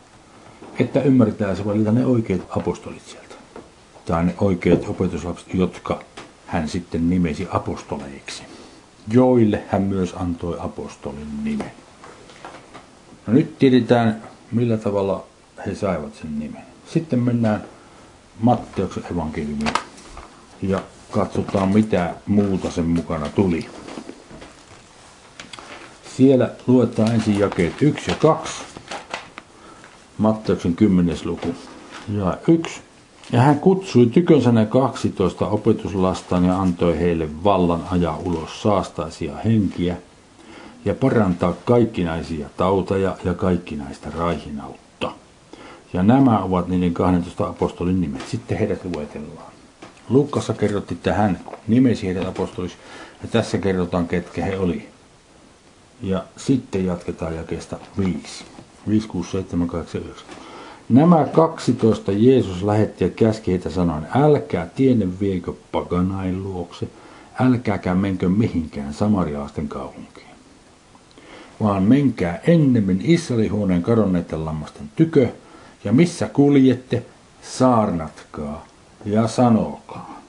Että 0.79 1.03
ymmärtää 1.03 1.57
valita 1.65 1.93
ne 1.93 2.07
oikeat 2.07 2.41
apostolit 2.51 3.03
sieltä. 3.07 3.35
Tai 4.05 4.25
ne 4.25 4.35
oikeat 4.41 4.89
opetuslapset, 4.89 5.55
jotka 5.55 6.03
hän 6.47 6.69
sitten 6.69 7.11
nimesi 7.11 7.49
apostoleiksi. 7.51 8.43
Joille 9.13 9.63
hän 9.69 9.83
myös 9.83 10.15
antoi 10.17 10.57
apostolin 10.61 11.45
nimen. 11.45 11.71
No 13.27 13.33
nyt 13.33 13.59
tiedetään, 13.59 14.23
millä 14.53 14.77
tavalla 14.77 15.27
he 15.67 15.75
saivat 15.75 16.15
sen 16.15 16.39
nimen. 16.39 16.63
Sitten 16.93 17.19
mennään 17.19 17.65
Matteuksen 18.41 19.05
evankeliumiin 19.13 19.75
ja 20.63 20.83
katsotaan 21.11 21.69
mitä 21.69 22.15
muuta 22.27 22.71
sen 22.71 22.87
mukana 22.87 23.29
tuli. 23.29 23.67
Siellä 26.19 26.51
luetaan 26.67 27.15
ensin 27.15 27.39
jakeet 27.39 27.83
1 27.83 28.11
ja 28.11 28.17
2. 28.17 28.65
Matteuksen 30.19 30.77
10. 30.77 31.17
luku. 31.25 31.55
Ja 32.17 32.39
1. 32.49 32.81
Ja 33.33 33.41
hän 33.41 33.61
kutsui 33.61 34.07
tykönsä 34.07 34.53
ne 34.53 34.67
12 34.67 35.47
opetuslastaan 35.47 36.45
ja 36.45 36.61
antoi 36.61 36.99
heille 36.99 37.29
vallan 37.45 37.85
ajaa 37.91 38.19
ulos 38.25 38.63
saastaisia 38.63 39.37
henkiä 39.45 39.97
ja 40.85 40.95
parantaa 40.95 41.55
kaikkinaisia 41.65 42.49
tauteja 42.57 43.17
ja 43.25 43.35
kaikkinaista 43.35 44.11
raihinautta. 44.19 45.13
Ja 45.93 46.03
nämä 46.03 46.39
ovat 46.39 46.69
niiden 46.69 46.95
12 46.95 47.47
apostolin 47.47 48.01
nimet. 48.01 48.29
Sitten 48.29 48.59
heidät 48.59 48.85
luetellaan. 48.85 49.53
Lukkassa 50.09 50.55
kerrotti, 50.55 50.95
että 50.95 51.15
hän 51.15 51.41
nimesi 51.69 52.07
heidät 52.07 52.29
apostoliksi 52.29 52.77
ja 53.23 53.29
tässä 53.29 53.59
kerrotaan, 53.59 54.09
ketkä 54.09 54.45
he 54.45 54.59
oli. 54.59 54.98
Ja 56.03 56.25
sitten 56.37 56.87
jatketaan 56.87 57.37
jakeesta 57.37 57.77
5. 57.99 58.45
5, 58.89 59.09
6, 59.09 59.31
7, 59.31 59.69
8, 59.69 60.01
9. 60.01 60.27
Nämä 60.89 61.25
12 61.33 62.13
Jeesus 62.13 62.63
lähetti 62.63 63.05
ja 63.05 63.11
käski 63.11 63.51
heitä 63.51 63.71
sanoen, 63.71 64.07
älkää 64.15 64.67
tienne 64.67 65.21
viekö 65.21 65.53
paganain 65.73 66.43
luokse, 66.43 66.89
älkääkä 67.41 67.95
menkö 67.95 68.29
mihinkään 68.29 68.95
samarialaisten 68.95 69.69
kaupunkiin, 69.69 70.35
vaan 71.63 71.83
menkää 71.83 72.41
ennemmin 72.47 73.01
Israelihuoneen 73.05 73.83
kadonneiden 73.83 74.45
lammasten 74.45 74.91
tykö, 74.97 75.29
ja 75.85 75.93
missä 75.93 76.29
kuljette, 76.29 77.03
saarnatkaa 77.43 78.67
ja 79.05 79.29
sanokaa. 79.29 80.21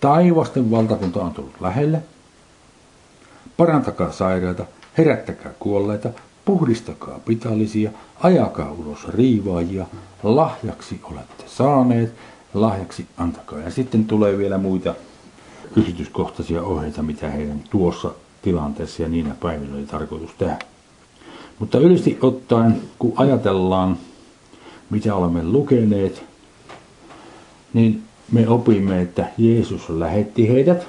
Taivasten 0.00 0.70
valtakunta 0.70 1.20
on 1.20 1.34
tullut 1.34 1.60
lähelle. 1.60 2.02
Parantakaa 3.56 4.12
sairaita, 4.12 4.64
herättäkää 4.98 5.52
kuolleita, 5.58 6.08
puhdistakaa 6.44 7.20
pitallisia, 7.24 7.90
ajakaa 8.20 8.72
ulos 8.72 9.08
riivaajia, 9.08 9.86
lahjaksi 10.22 11.00
olette 11.04 11.44
saaneet, 11.46 12.14
lahjaksi 12.54 13.06
antakaa. 13.16 13.58
Ja 13.58 13.70
sitten 13.70 14.04
tulee 14.04 14.38
vielä 14.38 14.58
muita 14.58 14.94
yksityiskohtaisia 15.76 16.62
ohjeita, 16.62 17.02
mitä 17.02 17.30
heidän 17.30 17.60
tuossa 17.70 18.10
tilanteessa 18.42 19.02
ja 19.02 19.08
niinä 19.08 19.34
päivinä 19.40 19.74
oli 19.74 19.86
tarkoitus 19.86 20.30
tehdä. 20.38 20.58
Mutta 21.58 21.78
yleisesti 21.78 22.18
ottaen, 22.22 22.82
kun 22.98 23.12
ajatellaan, 23.16 23.98
mitä 24.90 25.14
olemme 25.14 25.44
lukeneet, 25.44 26.24
niin 27.72 28.02
me 28.32 28.48
opimme, 28.48 29.00
että 29.00 29.28
Jeesus 29.38 29.90
lähetti 29.90 30.48
heidät, 30.48 30.86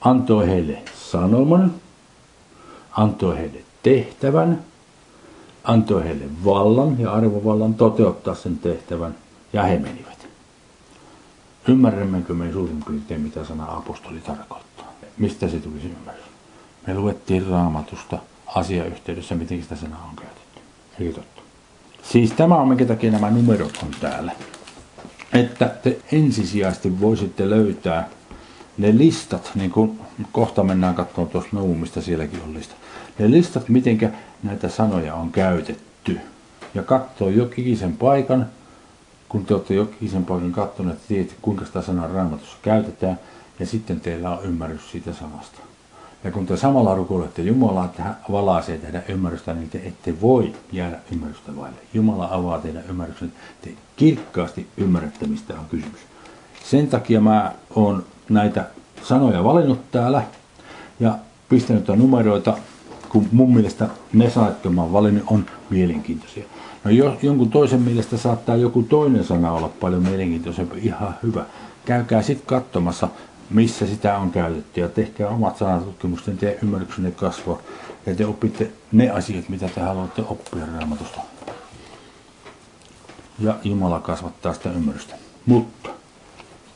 antoi 0.00 0.46
heille 0.46 0.78
sanoman, 1.10 1.74
antoi 2.98 3.38
heille 3.38 3.58
tehtävän, 3.82 4.64
antoi 5.64 6.04
heille 6.04 6.24
vallan 6.44 7.00
ja 7.00 7.12
arvovallan 7.12 7.74
toteuttaa 7.74 8.34
sen 8.34 8.58
tehtävän, 8.58 9.14
ja 9.52 9.62
he 9.62 9.78
menivät. 9.78 10.28
Ymmärrämmekö 11.68 12.34
me 12.34 12.52
suurin 12.52 12.84
piirtein, 12.86 13.20
mitä 13.20 13.44
sana 13.44 13.76
apostoli 13.76 14.20
tarkoittaa? 14.20 14.92
Mistä 15.18 15.48
se 15.48 15.60
tulisi 15.60 15.86
ymmärrys? 15.86 16.24
Me 16.86 16.94
luettiin 16.94 17.46
raamatusta 17.46 18.18
asiayhteydessä, 18.46 19.34
miten 19.34 19.62
sitä 19.62 19.76
sanaa 19.76 20.08
on 20.10 20.16
käytetty. 20.16 20.60
Eikö 21.00 21.14
totta? 21.14 21.42
Siis 22.02 22.32
tämä 22.32 22.54
on, 22.54 22.68
minkä 22.68 22.84
takia 22.84 23.10
nämä 23.10 23.30
numerot 23.30 23.78
on 23.82 23.90
täällä. 24.00 24.32
Että 25.32 25.66
te 25.82 25.98
ensisijaisesti 26.12 27.00
voisitte 27.00 27.50
löytää 27.50 28.08
ne 28.78 28.98
listat, 28.98 29.50
niin 29.54 29.70
kuin 29.70 30.00
kohta 30.32 30.64
mennään 30.64 30.94
katsomaan 30.94 31.30
tuossa 31.30 31.50
Noumista, 31.52 32.02
sielläkin 32.02 32.42
on 32.42 32.54
lista. 32.54 32.74
Ne 33.18 33.30
listat, 33.30 33.68
miten 33.68 34.16
näitä 34.42 34.68
sanoja 34.68 35.14
on 35.14 35.32
käytetty. 35.32 36.20
Ja 36.74 36.82
katsoo 36.82 37.28
jokikisen 37.28 37.96
paikan, 37.96 38.46
kun 39.28 39.46
te 39.46 39.54
olette 39.54 39.74
jokikisen 39.74 40.24
paikan 40.24 40.52
katsoneet, 40.52 40.96
että 40.96 41.08
tiedätte, 41.08 41.34
kuinka 41.42 41.64
sitä 41.64 41.82
sanaa 41.82 42.08
raamatussa 42.08 42.56
käytetään, 42.62 43.18
ja 43.60 43.66
sitten 43.66 44.00
teillä 44.00 44.30
on 44.30 44.44
ymmärrys 44.44 44.90
siitä 44.90 45.12
sanasta. 45.12 45.58
Ja 46.24 46.30
kun 46.30 46.46
te 46.46 46.56
samalla 46.56 46.94
rukoilette 46.94 47.42
Jumalaa, 47.42 47.84
että 47.84 48.02
hän 48.02 48.16
valaisee 48.32 48.78
teidän 48.78 49.02
ymmärrystä, 49.08 49.54
niin 49.54 49.70
te 49.70 49.78
ette 49.78 50.20
voi 50.20 50.52
jäädä 50.72 50.98
ymmärrystä 51.12 51.56
vaille. 51.56 51.78
Jumala 51.94 52.28
avaa 52.30 52.58
teidän 52.58 52.84
ymmärryksen, 52.88 53.32
te 53.62 53.70
kirkkaasti 53.96 54.66
ymmärrätte, 54.76 55.26
mistä 55.26 55.54
on 55.54 55.66
kysymys. 55.70 56.00
Sen 56.64 56.86
takia 56.86 57.20
mä 57.20 57.52
oon 57.74 58.04
näitä 58.28 58.64
sanoja 59.02 59.44
valinnut 59.44 59.90
täällä 59.90 60.22
ja 61.00 61.18
pistänyt 61.48 61.88
numeroita, 61.88 62.58
kun 63.08 63.28
mun 63.32 63.54
mielestä 63.54 63.88
ne 64.12 64.30
sanat, 64.30 64.56
valinnut, 64.76 65.24
on 65.26 65.46
mielenkiintoisia. 65.70 66.44
No 66.84 66.90
jos 66.90 67.14
jonkun 67.22 67.50
toisen 67.50 67.80
mielestä 67.80 68.16
saattaa 68.16 68.56
joku 68.56 68.82
toinen 68.82 69.24
sana 69.24 69.52
olla 69.52 69.70
paljon 69.80 70.02
mielenkiintoisempi, 70.02 70.78
ihan 70.82 71.14
hyvä. 71.22 71.44
Käykää 71.84 72.22
sitten 72.22 72.46
katsomassa, 72.46 73.08
missä 73.50 73.86
sitä 73.86 74.18
on 74.18 74.30
käytetty 74.30 74.80
ja 74.80 74.88
tehkää 74.88 75.28
omat 75.28 75.56
sanatutkimukset, 75.56 76.26
niin 76.26 76.38
teidän 76.38 76.58
ymmärryksenne 76.62 77.10
kasvaa 77.10 77.58
ja 78.06 78.14
te 78.14 78.26
opitte 78.26 78.70
ne 78.92 79.10
asiat, 79.10 79.48
mitä 79.48 79.68
te 79.68 79.80
haluatte 79.80 80.22
oppia 80.28 80.66
raamatusta. 80.66 81.20
Ja 83.38 83.54
Jumala 83.64 84.00
kasvattaa 84.00 84.54
sitä 84.54 84.70
ymmärrystä. 84.70 85.14
Mutta 85.46 85.90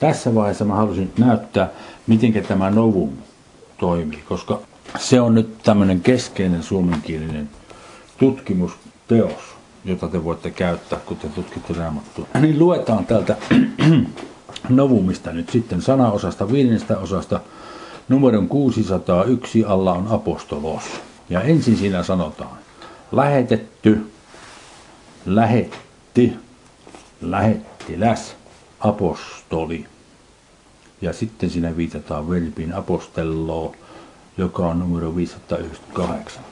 tässä 0.03 0.35
vaiheessa 0.35 0.65
mä 0.65 0.75
halusin 0.75 1.13
näyttää, 1.19 1.71
miten 2.07 2.33
tämä 2.33 2.71
novum 2.71 3.11
toimii, 3.79 4.23
koska 4.29 4.61
se 4.99 5.21
on 5.21 5.35
nyt 5.35 5.59
tämmöinen 5.63 6.01
keskeinen 6.01 6.63
suomenkielinen 6.63 7.51
tutkimusteos, 8.19 9.43
jota 9.85 10.09
te 10.09 10.25
voitte 10.25 10.51
käyttää, 10.51 10.99
kun 11.07 11.17
te 11.17 11.29
tutkitte 11.29 11.75
raamattua. 11.75 12.27
Niin 12.41 12.59
luetaan 12.59 13.07
täältä 13.07 13.37
novumista 14.69 15.33
nyt 15.33 15.51
sitten 15.51 15.83
sanaosasta 15.83 16.53
viidennestä 16.53 16.99
osasta. 16.99 17.41
Numeron 18.09 18.49
601 18.49 19.65
alla 19.65 19.93
on 19.93 20.07
apostolos. 20.11 20.85
Ja 21.31 21.41
ensin 21.41 21.77
siinä 21.77 22.03
sanotaan, 22.03 22.59
lähetetty, 23.13 24.13
lähetti, 25.27 26.33
lähettiläs, 27.21 28.37
apostoli. 28.81 29.92
Ja 31.03 31.13
sitten 31.13 31.51
siinä 31.51 31.77
viitataan 31.77 32.31
verbiin 32.31 32.75
apostello, 32.75 33.73
joka 34.39 34.67
on 34.67 34.79
numero 34.79 35.17
598. 35.17 36.45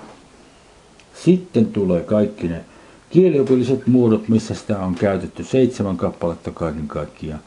Sitten 1.14 1.66
tulee 1.66 2.00
kaikki 2.00 2.48
ne 2.48 2.64
kieliopilliset 3.10 3.86
muodot, 3.86 4.28
missä 4.28 4.54
sitä 4.54 4.78
on 4.78 4.94
käytetty 4.94 5.44
seitsemän 5.44 5.96
kappaletta 5.96 6.50
kaiken 6.50 6.88
kaikkiaan. 6.88 7.40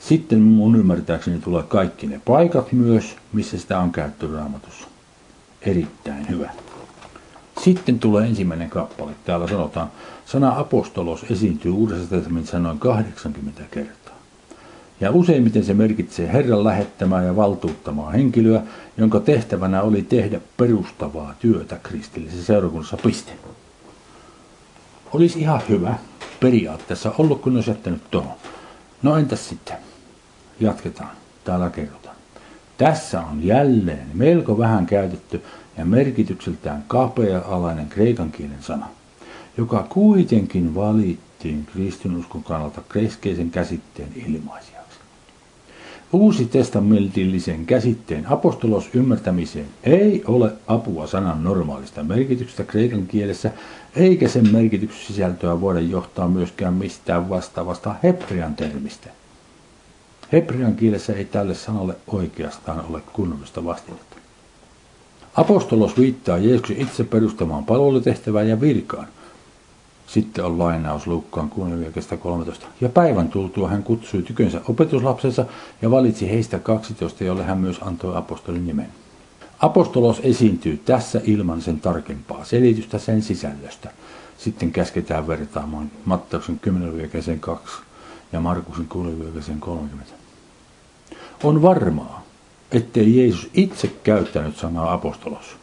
Sitten 0.00 0.40
mun 0.40 0.76
ymmärtääkseni 0.76 1.40
tulee 1.40 1.62
kaikki 1.62 2.06
ne 2.06 2.20
paikat 2.24 2.72
myös, 2.72 3.16
missä 3.32 3.58
sitä 3.58 3.78
on 3.78 3.92
käytetty 3.92 4.34
raamatussa. 4.34 4.88
Erittäin 5.62 6.28
hyvä. 6.28 6.50
Sitten 7.64 7.98
tulee 7.98 8.26
ensimmäinen 8.26 8.70
kappale. 8.70 9.12
Täällä 9.24 9.48
sanotaan, 9.48 9.90
sana 10.26 10.58
apostolos 10.58 11.24
esiintyy 11.30 11.70
Uudessa 11.70 12.10
testamentissa 12.10 12.58
noin 12.58 12.78
80 12.78 13.62
kertaa. 13.70 13.97
Ja 15.00 15.10
useimmiten 15.10 15.64
se 15.64 15.74
merkitsee 15.74 16.32
Herran 16.32 16.64
lähettämää 16.64 17.24
ja 17.24 17.36
valtuuttamaa 17.36 18.10
henkilöä, 18.10 18.62
jonka 18.96 19.20
tehtävänä 19.20 19.82
oli 19.82 20.02
tehdä 20.02 20.40
perustavaa 20.56 21.34
työtä 21.38 21.78
kristillisessä 21.82 22.46
seurakunnassa. 22.46 22.96
Piste. 22.96 23.32
Olisi 25.12 25.40
ihan 25.40 25.60
hyvä 25.68 25.94
periaatteessa 26.40 27.12
ollut, 27.18 27.40
kun 27.40 27.54
olisi 27.54 27.70
jättänyt 27.70 28.10
tuohon. 28.10 28.36
No 29.02 29.16
entäs 29.16 29.48
sitten? 29.48 29.76
Jatketaan. 30.60 31.10
Täällä 31.44 31.70
kerrotaan. 31.70 32.16
Tässä 32.78 33.20
on 33.20 33.44
jälleen 33.44 34.06
melko 34.14 34.58
vähän 34.58 34.86
käytetty 34.86 35.42
ja 35.76 35.84
merkitykseltään 35.84 36.84
kapea-alainen 36.88 37.88
kreikan 37.88 38.32
kielen 38.32 38.62
sana, 38.62 38.86
joka 39.56 39.86
kuitenkin 39.88 40.74
valittiin 40.74 41.66
kristinuskon 41.72 42.44
kannalta 42.44 42.82
keskeisen 42.92 43.50
käsitteen 43.50 44.08
ilmaisijaksi. 44.26 44.77
Uusi 46.12 46.44
testamentillisen 46.44 47.66
käsitteen 47.66 48.26
apostolos 48.30 48.90
ymmärtämiseen 48.94 49.66
ei 49.84 50.22
ole 50.26 50.52
apua 50.66 51.06
sanan 51.06 51.44
normaalista 51.44 52.04
merkityksestä 52.04 52.64
kreikan 52.64 53.06
kielessä, 53.06 53.50
eikä 53.96 54.28
sen 54.28 54.52
merkityssisältöä 54.52 55.60
voida 55.60 55.80
johtaa 55.80 56.28
myöskään 56.28 56.74
mistään 56.74 57.28
vastaavasta 57.28 57.94
hebrean 58.02 58.54
termistä. 58.54 59.10
Hebrean 60.32 60.76
kielessä 60.76 61.12
ei 61.12 61.24
tälle 61.24 61.54
sanalle 61.54 61.96
oikeastaan 62.06 62.84
ole 62.90 63.02
kunnollista 63.12 63.64
vastinetta. 63.64 64.16
Apostolos 65.34 65.98
viittaa 65.98 66.38
Jeesuksen 66.38 66.80
itse 66.80 67.04
perustamaan 67.04 67.64
palvelutehtävään 67.64 68.48
ja 68.48 68.60
virkaan. 68.60 69.08
Sitten 70.08 70.44
on 70.44 70.58
lainaus 70.58 71.06
Lukkaan 71.06 71.50
13. 71.50 72.66
Ja 72.80 72.88
päivän 72.88 73.28
tultua 73.28 73.68
hän 73.68 73.82
kutsui 73.82 74.22
tykönsä 74.22 74.60
opetuslapsensa 74.68 75.44
ja 75.82 75.90
valitsi 75.90 76.30
heistä 76.30 76.58
12, 76.58 77.24
jolle 77.24 77.44
hän 77.44 77.58
myös 77.58 77.78
antoi 77.82 78.16
apostolin 78.16 78.66
nimen. 78.66 78.88
Apostolos 79.58 80.20
esiintyy 80.22 80.76
tässä 80.84 81.20
ilman 81.24 81.62
sen 81.62 81.80
tarkempaa 81.80 82.44
selitystä 82.44 82.98
sen 82.98 83.22
sisällöstä. 83.22 83.90
Sitten 84.38 84.72
käsketään 84.72 85.26
vertaamaan 85.26 85.90
Matteuksen 86.04 86.58
10 86.58 87.10
2 87.40 87.78
ja 88.32 88.40
Markuksen 88.40 88.86
6 88.88 89.10
30. 89.60 90.12
On 91.44 91.62
varmaa, 91.62 92.22
ettei 92.72 93.16
Jeesus 93.16 93.50
itse 93.54 93.88
käyttänyt 93.88 94.56
sanaa 94.56 94.92
apostolos. 94.92 95.56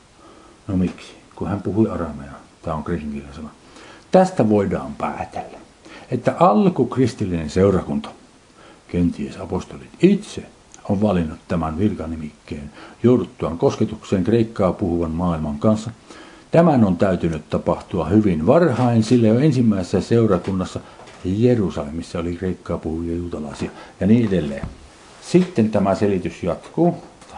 No 0.67 0.77
miksi? 0.77 1.13
Kun 1.35 1.47
hän 1.47 1.61
puhui 1.61 1.89
arameaa. 1.89 2.39
Tämä 2.61 2.75
on 2.75 2.83
kristinkirjan 2.83 3.33
sana. 3.33 3.49
Tästä 4.15 4.49
voidaan 4.49 4.95
päätellä, 4.95 5.57
että 6.11 6.35
alkukristillinen 6.39 7.49
seurakunta, 7.49 8.09
kenties 8.87 9.37
apostolit 9.37 9.89
itse, 10.01 10.43
on 10.89 11.01
valinnut 11.01 11.39
tämän 11.47 11.79
virkanimikkeen 11.79 12.71
jouduttuaan 13.03 13.57
kosketukseen 13.57 14.23
kreikkaa 14.23 14.73
puhuvan 14.73 15.11
maailman 15.11 15.59
kanssa. 15.59 15.91
Tämän 16.51 16.83
on 16.83 16.97
täytynyt 16.97 17.49
tapahtua 17.49 18.05
hyvin 18.05 18.47
varhain, 18.47 19.03
sillä 19.03 19.27
jo 19.27 19.39
ensimmäisessä 19.39 20.01
seurakunnassa 20.01 20.79
Jerusalemissa 21.25 22.19
oli 22.19 22.35
kreikkaa 22.35 22.77
puhuvia 22.77 23.15
juutalaisia 23.15 23.71
ja 23.99 24.07
niin 24.07 24.27
edelleen. 24.27 24.67
Sitten 25.21 25.71
tämä 25.71 25.95
selitys 25.95 26.43
jatkuu. 26.43 26.95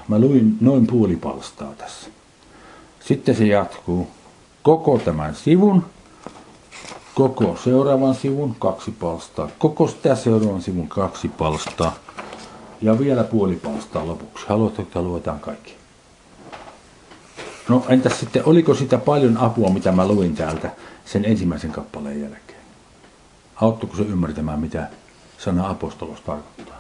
Mä 0.08 0.20
luin 0.20 0.58
noin 0.62 0.88
puoli 0.88 1.16
palstaa 1.16 1.74
tässä. 1.78 2.10
Sitten 3.00 3.36
se 3.36 3.46
jatkuu 3.46 4.08
koko 4.64 4.98
tämän 5.06 5.36
sivun, 5.36 5.84
koko 7.18 7.58
seuraavan 7.64 8.16
sivun 8.16 8.56
kaksi 8.60 8.92
palstaa, 8.92 9.50
koko 9.60 9.88
sitä 9.88 10.16
seuraavan 10.16 10.62
sivun 10.62 10.88
kaksi 10.88 11.28
palstaa 11.28 11.96
ja 12.82 13.00
vielä 13.00 13.24
puoli 13.24 13.56
palstaa 13.56 14.08
lopuksi. 14.08 14.46
Haluatko, 14.48 14.82
että 14.82 15.02
luetaan 15.02 15.40
kaikki? 15.40 15.74
No 17.70 17.86
entäs 17.90 18.20
sitten, 18.20 18.46
oliko 18.46 18.74
sitä 18.74 18.98
paljon 18.98 19.38
apua, 19.38 19.70
mitä 19.70 19.92
mä 19.92 20.08
luin 20.08 20.36
täältä 20.36 20.72
sen 21.06 21.26
ensimmäisen 21.26 21.72
kappaleen 21.72 22.22
jälkeen? 22.22 22.60
Auttuiko 23.56 23.96
se 23.96 24.04
ymmärtämään, 24.04 24.60
mitä 24.60 24.88
sana 25.38 25.70
apostolos 25.70 26.22
tarkoittaa? 26.22 26.78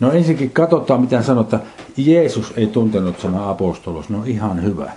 No 0.00 0.12
ensinnäkin 0.12 0.50
katsotaan, 0.50 1.00
mitä 1.00 1.22
sanotaan. 1.22 1.62
Jeesus 1.96 2.52
ei 2.56 2.66
tuntenut 2.66 3.20
sanaa 3.20 3.50
apostolos. 3.50 4.08
No 4.08 4.22
ihan 4.26 4.62
hyvä. 4.62 4.92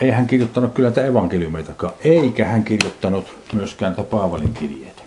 Ei 0.00 0.10
hän 0.10 0.26
kirjoittanut 0.26 0.74
kyllä 0.74 0.90
tätä 0.90 1.06
evankeliumeitakaan, 1.06 1.92
eikä 2.04 2.44
hän 2.44 2.64
kirjoittanut 2.64 3.26
myöskään 3.52 3.94
tätä 3.94 4.10
Paavalin 4.10 4.54
kirjeitä. 4.54 5.02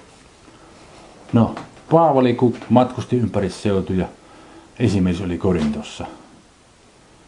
No, 1.34 1.56
Paavali 1.92 2.34
kun 2.34 2.58
matkusti 2.70 3.18
ympäri 3.18 3.50
seutuja, 3.50 4.08
esimerkiksi 4.80 5.24
oli 5.24 5.38
Korintossa, 5.38 6.06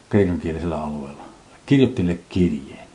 kreikan 0.09 0.41
alueella, 0.83 1.23
kirjoitti 1.65 2.03
kirjeen. 2.29 2.85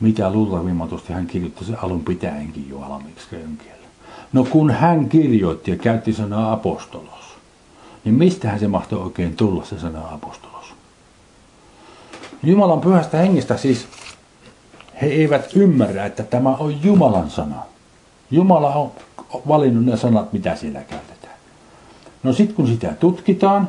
Mitä 0.00 0.32
luultavimatusti 0.32 1.12
hän 1.12 1.26
kirjoitti 1.26 1.64
se 1.64 1.74
alun 1.82 2.04
pitäenkin 2.04 2.68
jo 2.68 2.80
alamiksi 2.80 3.28
kreikan 3.28 3.56
kielellä. 3.56 3.86
No 4.32 4.44
kun 4.44 4.70
hän 4.70 5.08
kirjoitti 5.08 5.70
ja 5.70 5.76
käytti 5.76 6.12
sanaa 6.12 6.52
apostolos, 6.52 7.36
niin 8.04 8.14
mistähän 8.14 8.60
se 8.60 8.68
mahtoi 8.68 9.02
oikein 9.02 9.36
tulla 9.36 9.64
se 9.64 9.78
sana 9.78 10.08
apostolos? 10.10 10.45
Jumalan 12.42 12.80
pyhästä 12.80 13.18
hengestä 13.18 13.56
siis 13.56 13.86
he 15.02 15.06
eivät 15.06 15.50
ymmärrä, 15.56 16.06
että 16.06 16.22
tämä 16.22 16.50
on 16.50 16.84
Jumalan 16.84 17.30
sana. 17.30 17.62
Jumala 18.30 18.74
on 18.74 18.92
valinnut 19.48 19.84
ne 19.84 19.96
sanat, 19.96 20.32
mitä 20.32 20.56
siellä 20.56 20.80
käytetään. 20.80 21.34
No 22.22 22.32
sitten 22.32 22.56
kun 22.56 22.66
sitä 22.66 22.94
tutkitaan, 23.00 23.68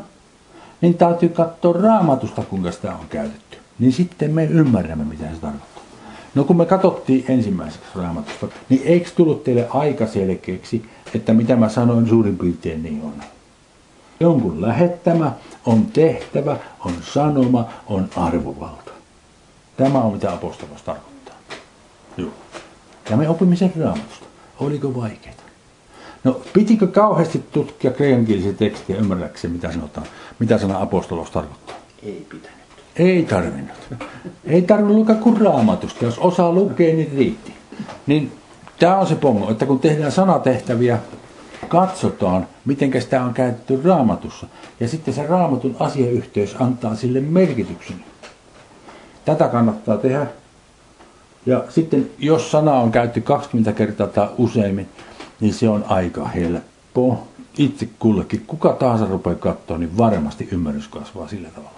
niin 0.82 0.93
täytyy 0.93 1.30
katsoa 1.30 1.82
raamatusta, 1.82 2.43
kuinka 2.43 2.71
sitä 2.71 2.91
on 2.91 3.06
käytetty. 3.10 3.58
Niin 3.80 3.93
sitten 3.93 4.32
me 4.32 4.45
ymmärrämme, 4.45 5.06
mitä 5.06 5.23
se 5.23 5.41
tarkoittaa. 5.41 5.84
No 6.36 6.43
kun 6.43 6.58
me 6.58 6.65
katsottiin 6.65 7.25
ensimmäiseksi 7.30 7.89
raamatusta, 7.95 8.47
niin 8.69 8.82
eikö 8.86 9.10
tullut 9.15 9.43
teille 9.43 9.67
aika 9.69 10.08
selkeäksi, 10.08 10.86
että 11.15 11.34
mitä 11.34 11.56
mä 11.56 11.69
sanoin 11.69 12.10
suurin 12.10 12.38
piirtein 12.38 12.84
niin 12.84 13.01
on? 13.03 13.13
Jonkun 14.19 14.62
lähettämä, 14.62 15.32
on 15.65 15.86
tehtävä, 15.86 16.58
on 16.86 16.93
sanoma, 17.13 17.69
on 17.88 18.10
arvovalta. 18.15 18.91
Tämä 19.77 19.99
on 19.99 20.13
mitä 20.13 20.34
apostolos 20.34 20.82
tarkoittaa. 20.82 21.36
Joo. 22.17 22.30
Ja 23.10 23.17
me 23.17 23.30
opimme 23.30 23.56
sen 23.56 23.73
raamatusta. 23.80 24.25
Oliko 24.60 24.95
vaikeaa? 24.95 25.36
No, 26.23 26.41
pitikö 26.53 26.88
kauheasti 26.88 27.43
tutkia 27.51 27.91
kreikankielisiä 27.91 28.53
tekstiä 28.53 28.97
ymmärräkseen, 28.97 29.53
mitä 29.53 29.71
sanotaan, 29.71 30.08
mitä 30.39 30.58
sana 30.58 30.82
apostolos 30.82 31.32
tarkoittaa? 31.32 31.75
Ei 32.03 32.25
pitänyt. 32.30 32.58
Ei 32.95 33.23
tarvinnut. 33.23 33.77
Ei 34.45 34.62
tarvinnut 34.62 34.97
lukea 34.97 35.15
kuin 35.15 35.41
raamatusta. 35.41 36.06
Jos 36.06 36.19
osaa 36.19 36.51
lukea, 36.51 36.95
niin 36.95 37.12
riitti. 37.17 37.53
Niin 38.08 38.32
tämä 38.80 38.97
on 38.97 39.08
se 39.08 39.15
pongo, 39.15 39.51
että 39.51 39.65
kun 39.65 39.80
tehdään 39.80 40.12
sanatehtäviä, 40.12 40.99
katsotaan, 41.67 42.47
miten 42.65 43.01
sitä 43.01 43.23
on 43.23 43.33
käytetty 43.33 43.81
raamatussa. 43.83 44.47
Ja 44.79 44.87
sitten 44.87 45.13
se 45.13 45.27
raamatun 45.27 45.75
asiayhteys 45.79 46.55
antaa 46.59 46.95
sille 46.95 47.19
merkityksen. 47.19 48.03
Tätä 49.25 49.47
kannattaa 49.47 49.97
tehdä. 49.97 50.27
Ja 51.45 51.63
sitten 51.69 52.09
jos 52.19 52.51
sana 52.51 52.73
on 52.73 52.91
käytetty 52.91 53.21
20 53.21 53.71
kertaa 53.71 54.07
tai 54.07 54.27
useimmin, 54.37 54.89
niin 55.39 55.53
se 55.53 55.69
on 55.69 55.85
aika 55.87 56.27
helppo. 56.27 57.27
Itse 57.57 57.89
kullekin, 57.99 58.43
kuka 58.47 58.73
tahansa 58.73 59.05
rupeaa 59.05 59.35
katsoa, 59.35 59.77
niin 59.77 59.97
varmasti 59.97 60.49
ymmärrys 60.51 60.87
kasvaa 60.87 61.27
sillä 61.27 61.49
tavalla. 61.49 61.77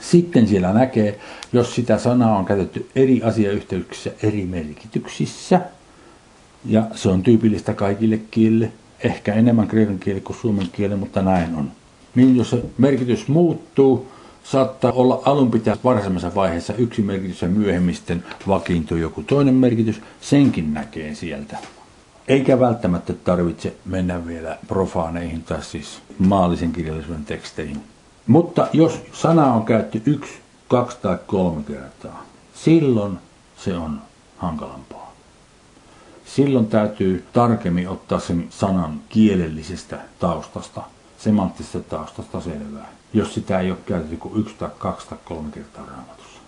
Sitten 0.00 0.48
siellä 0.48 0.72
näkee, 0.72 1.18
jos 1.52 1.74
sitä 1.74 1.98
sanaa 1.98 2.38
on 2.38 2.44
käytetty 2.44 2.90
eri 2.96 3.22
asiayhteyksissä 3.22 4.10
eri 4.22 4.44
merkityksissä, 4.46 5.60
ja 6.64 6.82
se 6.94 7.08
on 7.08 7.22
tyypillistä 7.22 7.74
kaikille 7.74 8.20
kielille, 8.30 8.72
ehkä 9.00 9.34
enemmän 9.34 9.68
kreikan 9.68 9.98
kieli 9.98 10.20
kuin 10.20 10.36
suomen 10.36 10.68
kieli, 10.72 10.96
mutta 10.96 11.22
näin 11.22 11.54
on. 11.54 11.70
Niin 12.14 12.36
jos 12.36 12.56
merkitys 12.78 13.28
muuttuu, 13.28 14.08
saattaa 14.44 14.92
olla 14.92 15.22
alun 15.24 15.50
pitää 15.50 15.76
varhaisemmassa 15.84 16.34
vaiheessa 16.34 16.74
yksi 16.74 17.02
merkitys 17.02 17.42
ja 17.42 17.48
myöhemmin 17.48 17.94
sitten 17.94 18.24
vakiintuu 18.48 18.96
joku 18.96 19.22
toinen 19.22 19.54
merkitys, 19.54 20.00
senkin 20.20 20.74
näkee 20.74 21.14
sieltä. 21.14 21.58
Eikä 22.28 22.60
välttämättä 22.60 23.12
tarvitse 23.12 23.76
mennä 23.84 24.26
vielä 24.26 24.58
profaaneihin 24.66 25.42
tai 25.42 25.62
siis 25.62 26.02
maallisen 26.18 26.72
kirjallisuuden 26.72 27.24
teksteihin. 27.24 27.80
Mutta 28.26 28.68
jos 28.72 29.00
sana 29.12 29.52
on 29.52 29.64
käytetty 29.64 30.02
yksi, 30.10 30.32
kaksi 30.68 30.96
tai 31.02 31.18
kolme 31.26 31.62
kertaa, 31.62 32.24
silloin 32.54 33.18
se 33.56 33.76
on 33.76 34.00
hankalampaa. 34.36 35.03
Silloin 36.24 36.66
täytyy 36.66 37.24
tarkemmin 37.32 37.88
ottaa 37.88 38.20
sen 38.20 38.46
sanan 38.50 39.00
kielellisestä 39.08 39.98
taustasta, 40.18 40.82
semanttisesta 41.18 41.80
taustasta 41.80 42.40
selvää, 42.40 42.88
jos 43.12 43.34
sitä 43.34 43.60
ei 43.60 43.70
ole 43.70 43.78
käytetty 43.86 44.16
kuin 44.16 44.40
yksi 44.40 44.54
tai 44.58 44.70
kaksi 44.78 45.08
tai 45.08 45.18
kolme 45.24 45.50
kertaa 45.50 45.86
raamatussa. 45.86 46.40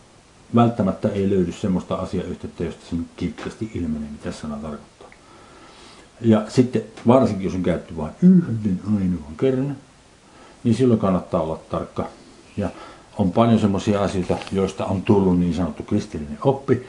Välttämättä 0.54 1.08
ei 1.08 1.30
löydy 1.30 1.52
semmoista 1.52 1.94
asiayhteyttä, 1.94 2.64
josta 2.64 2.86
sen 2.90 3.06
kirkkaasti 3.16 3.70
ilmenee, 3.74 4.08
mitä 4.10 4.32
sana 4.32 4.56
tarkoittaa. 4.56 5.08
Ja 6.20 6.44
sitten 6.48 6.82
varsinkin, 7.06 7.44
jos 7.44 7.54
on 7.54 7.62
käytetty 7.62 7.96
vain 7.96 8.12
yhden 8.22 8.80
ainoan 8.86 9.36
kerran, 9.40 9.76
niin 10.64 10.74
silloin 10.74 11.00
kannattaa 11.00 11.40
olla 11.42 11.58
tarkka. 11.70 12.08
Ja 12.56 12.70
on 13.18 13.32
paljon 13.32 13.58
semmoisia 13.58 14.02
asioita, 14.02 14.36
joista 14.52 14.84
on 14.84 15.02
tullut 15.02 15.38
niin 15.38 15.54
sanottu 15.54 15.82
kristillinen 15.82 16.38
oppi, 16.44 16.86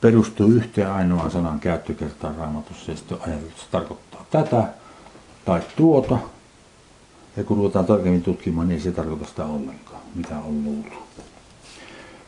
perustuu 0.00 0.46
yhteen 0.46 0.90
ainoaan 0.90 1.30
sanan 1.30 1.60
käyttökertaan 1.60 2.36
raamatussa, 2.36 2.90
ja 2.90 2.96
sitten 2.96 3.18
ajateltu, 3.20 3.60
se 3.60 3.66
tarkoittaa 3.70 4.26
tätä 4.30 4.64
tai 5.44 5.60
tuota. 5.76 6.18
Ja 7.36 7.44
kun 7.44 7.56
ruvetaan 7.56 7.86
tarkemmin 7.86 8.22
tutkimaan, 8.22 8.68
niin 8.68 8.76
ei 8.76 8.82
se 8.82 8.92
tarkoita 8.92 9.24
sitä 9.24 9.44
ollenkaan, 9.44 10.00
mitä 10.14 10.38
on 10.38 10.64
luultu. 10.64 10.96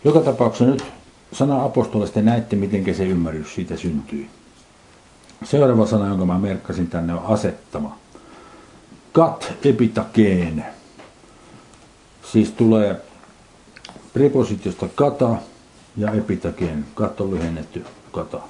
Joka 0.05 0.21
tapauksessa 0.21 0.65
nyt 0.65 0.85
sana 1.33 1.65
apostolista 1.65 2.23
näette, 2.23 2.57
miten 2.57 2.95
se 2.95 3.07
ymmärrys 3.07 3.55
siitä 3.55 3.77
syntyy. 3.77 4.29
Seuraava 5.45 5.87
sana, 5.87 6.07
jonka 6.07 6.27
mä 6.27 6.39
merkkasin 6.39 6.87
tänne, 6.87 7.15
on 7.15 7.27
asettama. 7.27 7.99
kat 9.13 9.53
epitakeen. 9.65 10.65
Siis 12.33 12.51
tulee 12.51 13.01
prepositiosta 14.13 14.89
kata 14.95 15.37
ja 16.01 16.13
epitakeen. 16.13 16.85
Kat 16.95 17.21
on 17.21 17.31
lyhennetty 17.31 17.85
kata. 18.13 18.41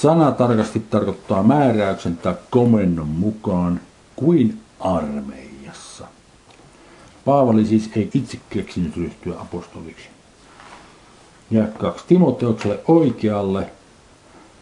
Sana 0.00 0.32
tarkasti 0.32 0.80
tarkoittaa 0.80 1.42
määräyksen 1.42 2.16
tai 2.16 2.34
komennon 2.50 3.08
mukaan 3.08 3.80
kuin 4.16 4.60
armeijassa. 4.80 6.06
Paavali 7.24 7.66
siis 7.66 7.90
ei 7.96 8.10
itse 8.14 8.38
keksinyt 8.50 8.96
ryhtyä 8.96 9.40
apostoliksi. 9.40 10.08
Ja 11.50 11.66
kaksi 11.66 12.04
Timoteokselle 12.08 12.80
oikealle 12.88 13.70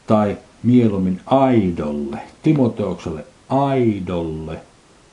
tai 0.06 0.38
mieluummin 0.62 1.20
aidolle. 1.26 2.18
Timoteokselle 2.42 3.24
aidolle 3.48 4.60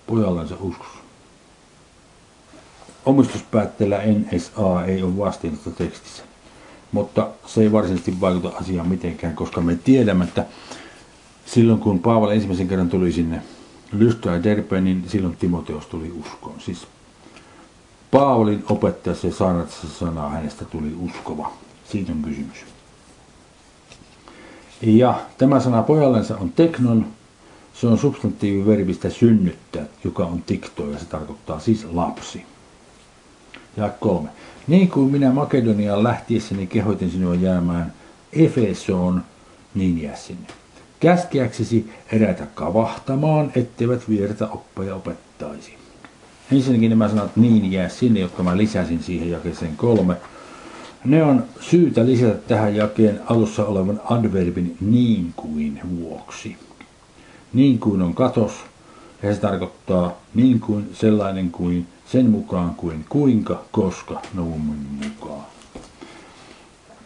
pojallensa 0.07 0.55
uskossa. 0.59 0.99
Omistuspäätteellä 3.05 3.97
NSA 3.97 4.85
ei 4.85 5.03
ole 5.03 5.17
vastinetta 5.17 5.71
tekstissä, 5.71 6.23
mutta 6.91 7.27
se 7.45 7.61
ei 7.61 7.71
varsinaisesti 7.71 8.21
vaikuta 8.21 8.57
asiaan 8.57 8.87
mitenkään, 8.87 9.35
koska 9.35 9.61
me 9.61 9.75
tiedämme, 9.75 10.23
että 10.23 10.45
silloin 11.45 11.79
kun 11.79 11.99
Paavali 11.99 12.33
ensimmäisen 12.33 12.67
kerran 12.67 12.89
tuli 12.89 13.11
sinne 13.11 13.41
Lystra 13.91 14.33
ja 14.33 14.43
Derbe, 14.43 14.81
niin 14.81 15.03
silloin 15.07 15.37
Timoteos 15.37 15.85
tuli 15.85 16.11
uskoon. 16.11 16.59
Siis 16.59 16.87
Paavalin 18.11 18.63
opettajassa 18.69 19.27
ja 19.27 19.33
saarnatessa 19.33 19.87
sanaa 19.89 20.29
hänestä 20.29 20.65
tuli 20.65 20.95
uskova. 20.99 21.51
Siitä 21.91 22.11
on 22.11 22.21
kysymys. 22.21 22.65
Ja 24.81 25.21
tämä 25.37 25.59
sana 25.59 25.83
pojallensa 25.83 26.37
on 26.37 26.51
teknon, 26.51 27.05
se 27.73 27.87
on 27.87 27.97
substantiiviverbistä 27.97 29.09
synnyttää, 29.09 29.85
joka 30.03 30.25
on 30.25 30.43
tikto 30.43 30.91
ja 30.91 30.99
se 30.99 31.05
tarkoittaa 31.05 31.59
siis 31.59 31.87
lapsi. 31.91 32.45
Ja 33.79 33.89
kolme. 33.99 34.29
Niin 34.67 34.89
kuin 34.89 35.11
minä 35.11 35.31
Makedoniaan 35.31 36.03
lähtiessäni 36.03 36.67
kehoitin 36.67 37.11
sinua 37.11 37.35
jäämään 37.35 37.93
Efesoon, 38.33 39.23
niin 39.75 40.01
jää 40.01 40.15
sinne. 40.15 40.47
Käskeäksesi 40.99 41.91
eräitä 42.11 42.47
kavahtamaan, 42.55 43.51
etteivät 43.55 44.09
viertä 44.09 44.47
oppeja 44.47 44.95
opettaisi. 44.95 45.73
Ensinnäkin 46.51 46.89
nämä 46.89 47.09
sanat 47.09 47.35
niin 47.35 47.71
jää 47.71 47.89
sinne, 47.89 48.19
jotka 48.19 48.43
mä 48.43 48.57
lisäsin 48.57 49.03
siihen 49.03 49.31
jakeeseen 49.31 49.75
kolme. 49.77 50.15
Ne 51.05 51.23
on 51.23 51.43
syytä 51.59 52.05
lisätä 52.05 52.35
tähän 52.47 52.75
jakeen 52.75 53.19
alussa 53.25 53.65
olevan 53.65 54.01
adverbin 54.09 54.77
niin 54.81 55.33
kuin 55.35 55.79
vuoksi. 55.99 56.57
Niin 57.53 57.79
kuin 57.79 58.01
on 58.01 58.13
katos, 58.13 58.51
ja 59.23 59.33
se 59.33 59.41
tarkoittaa 59.41 60.17
niin 60.33 60.59
kuin, 60.59 60.89
sellainen 60.93 61.51
kuin, 61.51 61.87
sen 62.11 62.29
mukaan 62.29 62.75
kuin, 62.75 63.05
kuinka, 63.09 63.63
koska, 63.71 64.21
novumin 64.33 64.87
mukaan. 65.03 65.45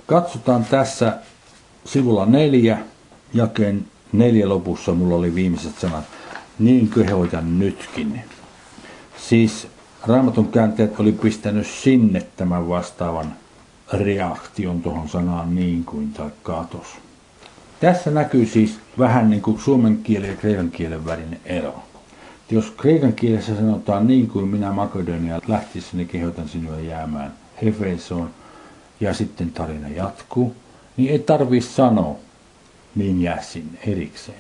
Katsotaan 0.06 0.66
tässä 0.66 1.18
sivulla 1.86 2.26
neljä, 2.26 2.78
jakeen 3.34 3.86
neljä 4.12 4.50
lopussa 4.50 4.94
mulla 4.94 5.16
oli 5.16 5.36
viimeiset 5.36 5.80
sanat, 5.80 6.04
niin 6.60 6.90
kehoitan 6.90 7.60
nytkin. 7.60 8.22
Siis 9.18 9.68
raamatun 10.08 10.52
kääntäjät 10.52 11.00
oli 11.00 11.12
pistänyt 11.12 11.68
sinne 11.68 12.28
tämän 12.38 12.70
vastaavan 12.70 13.34
reaktion 13.94 14.82
tuohon 14.82 15.10
sanaan 15.10 15.56
niin 15.56 15.84
kuin 15.84 16.14
tai 16.14 16.30
katos. 16.44 16.88
Tässä 17.80 18.12
näkyy 18.12 18.46
siis 18.46 18.80
vähän 19.00 19.30
niin 19.30 19.42
kuin 19.42 19.60
suomen 19.60 19.98
kielen 19.98 20.30
ja 20.30 20.36
kreikan 20.36 20.72
kielen 20.72 21.06
välinen 21.06 21.40
ero. 21.46 21.84
Jos 22.54 22.72
kreikan 22.78 23.14
kielessä 23.14 23.56
sanotaan 23.56 24.08
niin 24.08 24.28
kuin 24.28 24.48
minä 24.48 24.72
Makedonia 24.72 25.42
lähtiessäni 25.48 26.06
kehotan 26.06 26.50
sinua 26.50 26.80
jäämään 26.80 27.34
Efesoon 27.62 28.30
ja 29.00 29.14
sitten 29.14 29.52
tarina 29.52 29.90
jatkuu, 29.90 30.56
niin 30.98 31.12
ei 31.12 31.20
tarvi 31.20 31.62
sanoa 31.62 32.16
niin 32.96 33.22
jää 33.22 33.42
sinne 33.42 33.80
erikseen. 33.88 34.38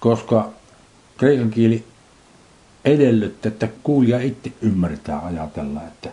Koska 0.00 0.50
kreikan 1.16 1.50
kieli 1.50 1.84
edellyttää, 2.84 3.52
että 3.52 3.68
kuulija 3.82 4.20
itse 4.20 4.52
ymmärtää 4.62 5.26
ajatella, 5.26 5.80
että, 5.82 6.10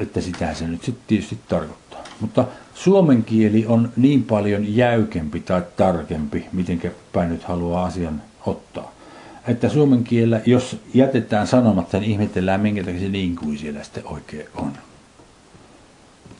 että 0.00 0.20
sitä 0.20 0.54
se 0.54 0.66
nyt 0.66 0.84
sitten 0.84 1.04
tietysti 1.06 1.38
tarkoittaa. 1.48 2.04
Mutta 2.20 2.44
suomen 2.74 3.24
kieli 3.24 3.66
on 3.66 3.92
niin 3.96 4.22
paljon 4.22 4.76
jäykempi 4.76 5.40
tai 5.40 5.62
tarkempi, 5.76 6.46
miten 6.52 6.92
päin 7.12 7.28
nyt 7.28 7.44
haluaa 7.44 7.84
asian 7.84 8.22
ottaa. 8.46 8.99
Että 9.48 9.68
suomen 9.68 10.04
kielellä, 10.04 10.40
jos 10.46 10.76
jätetään 10.94 11.46
sanomatta, 11.46 11.98
niin 11.98 12.10
ihmetellään, 12.10 12.60
minkä 12.60 12.84
takia 12.84 13.00
se 13.00 13.08
niin 13.08 13.36
kuin 13.36 13.58
siellä 13.58 13.82
sitten 13.82 14.06
oikein 14.06 14.48
on. 14.54 14.72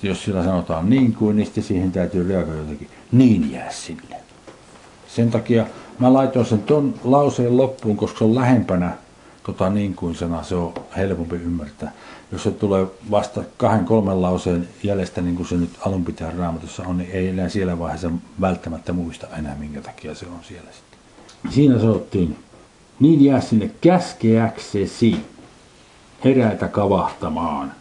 Jos 0.03 0.25
sillä 0.25 0.45
sanotaan 0.45 0.91
niin 0.91 1.13
kuin, 1.13 1.37
niin 1.37 1.47
sitten 1.47 1.65
siihen 1.65 1.93
täytyy 1.93 2.29
reagoida 2.29 2.59
jotenkin. 2.59 2.89
Niin 3.13 3.53
jää 3.53 3.71
sinne. 3.71 4.17
Sen 5.09 5.31
takia 5.31 5.67
mä 5.99 6.13
laitoin 6.13 6.47
sen 6.47 6.63
ton 6.63 6.95
lauseen 7.05 7.57
loppuun, 7.57 7.97
koska 7.97 8.19
se 8.19 8.25
on 8.25 8.35
lähempänä 8.35 8.93
tota 9.43 9.71
niin 9.71 9.95
kuin 9.95 10.15
sana, 10.15 10.43
se 10.43 10.55
on 10.55 10.75
helpompi 10.97 11.37
ymmärtää. 11.37 11.93
Jos 12.33 12.43
se 12.43 12.51
tulee 12.51 12.87
vasta 13.11 13.45
kahden 13.57 13.85
kolmen 13.85 14.23
lauseen 14.23 14.69
jäljestä, 14.83 15.21
niin 15.21 15.37
kuin 15.37 15.49
se 15.49 15.55
nyt 15.55 15.71
alun 15.87 16.05
pitää 16.05 16.33
raamatussa 16.39 16.83
on, 16.87 16.99
niin 16.99 17.11
ei 17.11 17.29
enää 17.29 17.49
siellä 17.49 17.79
vaiheessa 17.79 18.11
välttämättä 18.41 18.93
muista 18.93 19.27
enää, 19.39 19.57
minkä 19.59 19.81
takia 19.81 20.15
se 20.15 20.27
on 20.27 20.45
siellä 20.49 20.71
sitten. 20.73 20.99
Siinä 21.53 21.79
sanottiin, 21.79 22.37
niin 23.01 23.25
jää 23.25 23.41
sinne 23.41 23.71
käskeäksesi 23.81 25.17
eräitä 26.25 26.69
kavahtamaan. 26.69 27.73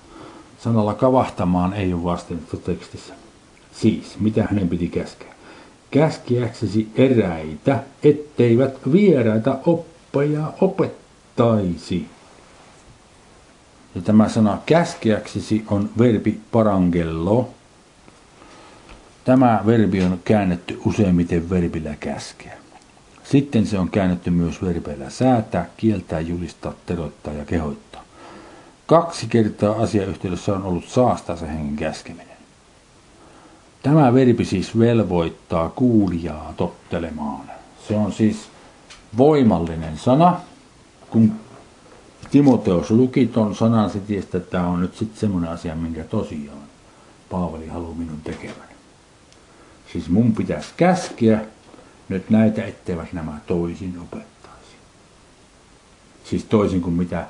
Sanalla 0.60 0.94
kavahtamaan 0.94 1.74
ei 1.74 1.94
ole 1.94 2.04
vastinettu 2.04 2.58
tekstissä. 2.58 3.14
Siis, 3.72 4.20
mitä 4.20 4.48
hänen 4.50 4.70
piti 4.70 4.88
käskeä? 4.88 5.34
Käskeäksesi 5.92 6.90
eräitä, 6.96 7.84
etteivät 8.04 8.92
vieraita 8.92 9.58
oppeja 9.66 10.54
opettaisi. 10.62 12.06
Ja 13.96 14.02
tämä 14.02 14.30
sana 14.30 14.58
käskeäksesi 14.66 15.64
on 15.68 15.90
verbi 15.98 16.40
parangello. 16.52 17.50
Tämä 19.26 19.64
verbi 19.66 20.04
on 20.04 20.20
käännetty 20.24 20.82
useimmiten 20.86 21.50
verbillä 21.50 21.96
käskeä. 22.00 22.59
Sitten 23.32 23.66
se 23.66 23.80
on 23.80 23.90
käännetty 23.90 24.30
myös 24.30 24.62
verbeillä 24.62 25.10
säätää, 25.10 25.70
kieltää, 25.78 26.20
julistaa, 26.20 26.74
teroittaa 26.86 27.34
ja 27.34 27.46
kehoittaa. 27.46 28.04
Kaksi 28.86 29.28
kertaa 29.28 29.82
asiayhteydessä 29.82 30.54
on 30.54 30.64
ollut 30.64 30.88
saastaisen 30.88 31.50
hengen 31.50 31.76
käskeminen. 31.76 32.38
Tämä 33.84 34.14
verbi 34.14 34.46
siis 34.46 34.80
velvoittaa 34.80 35.70
kuulijaa 35.70 36.54
tottelemaan. 36.58 37.52
Se 37.88 37.96
on 37.96 38.14
siis 38.14 38.38
voimallinen 39.18 39.98
sana. 39.98 40.40
Kun 41.10 41.34
Timoteos 42.32 42.92
luki 42.92 43.26
ton 43.26 43.56
sanan, 43.56 43.90
se 43.90 44.00
tiesi, 44.00 44.28
että 44.28 44.40
tämä 44.40 44.68
on 44.68 44.82
nyt 44.82 44.96
sitten 44.96 45.20
semmoinen 45.20 45.50
asia, 45.50 45.76
minkä 45.76 46.04
tosiaan 46.04 46.58
Paavali 47.30 47.68
haluaa 47.68 47.96
minun 47.96 48.22
tekevän. 48.24 48.70
Siis 49.92 50.10
mun 50.10 50.36
pitäisi 50.36 50.70
käskeä 50.78 51.42
nyt 52.10 52.30
näitä, 52.30 52.66
etteivät 52.66 53.14
nämä 53.14 53.40
toisin 53.48 54.00
opettaisi. 54.00 54.76
Siis 56.24 56.46
toisin 56.46 56.82
kuin 56.82 56.94
mitä 56.94 57.26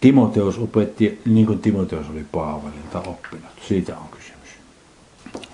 Timoteos 0.00 0.58
opetti, 0.58 1.20
niin 1.24 1.46
kuin 1.46 1.58
Timoteos 1.58 2.06
oli 2.10 2.26
Paavalilta 2.32 3.00
oppinut. 3.00 3.50
Siitä 3.68 3.96
on 3.96 4.08
kysymys. 4.10 4.48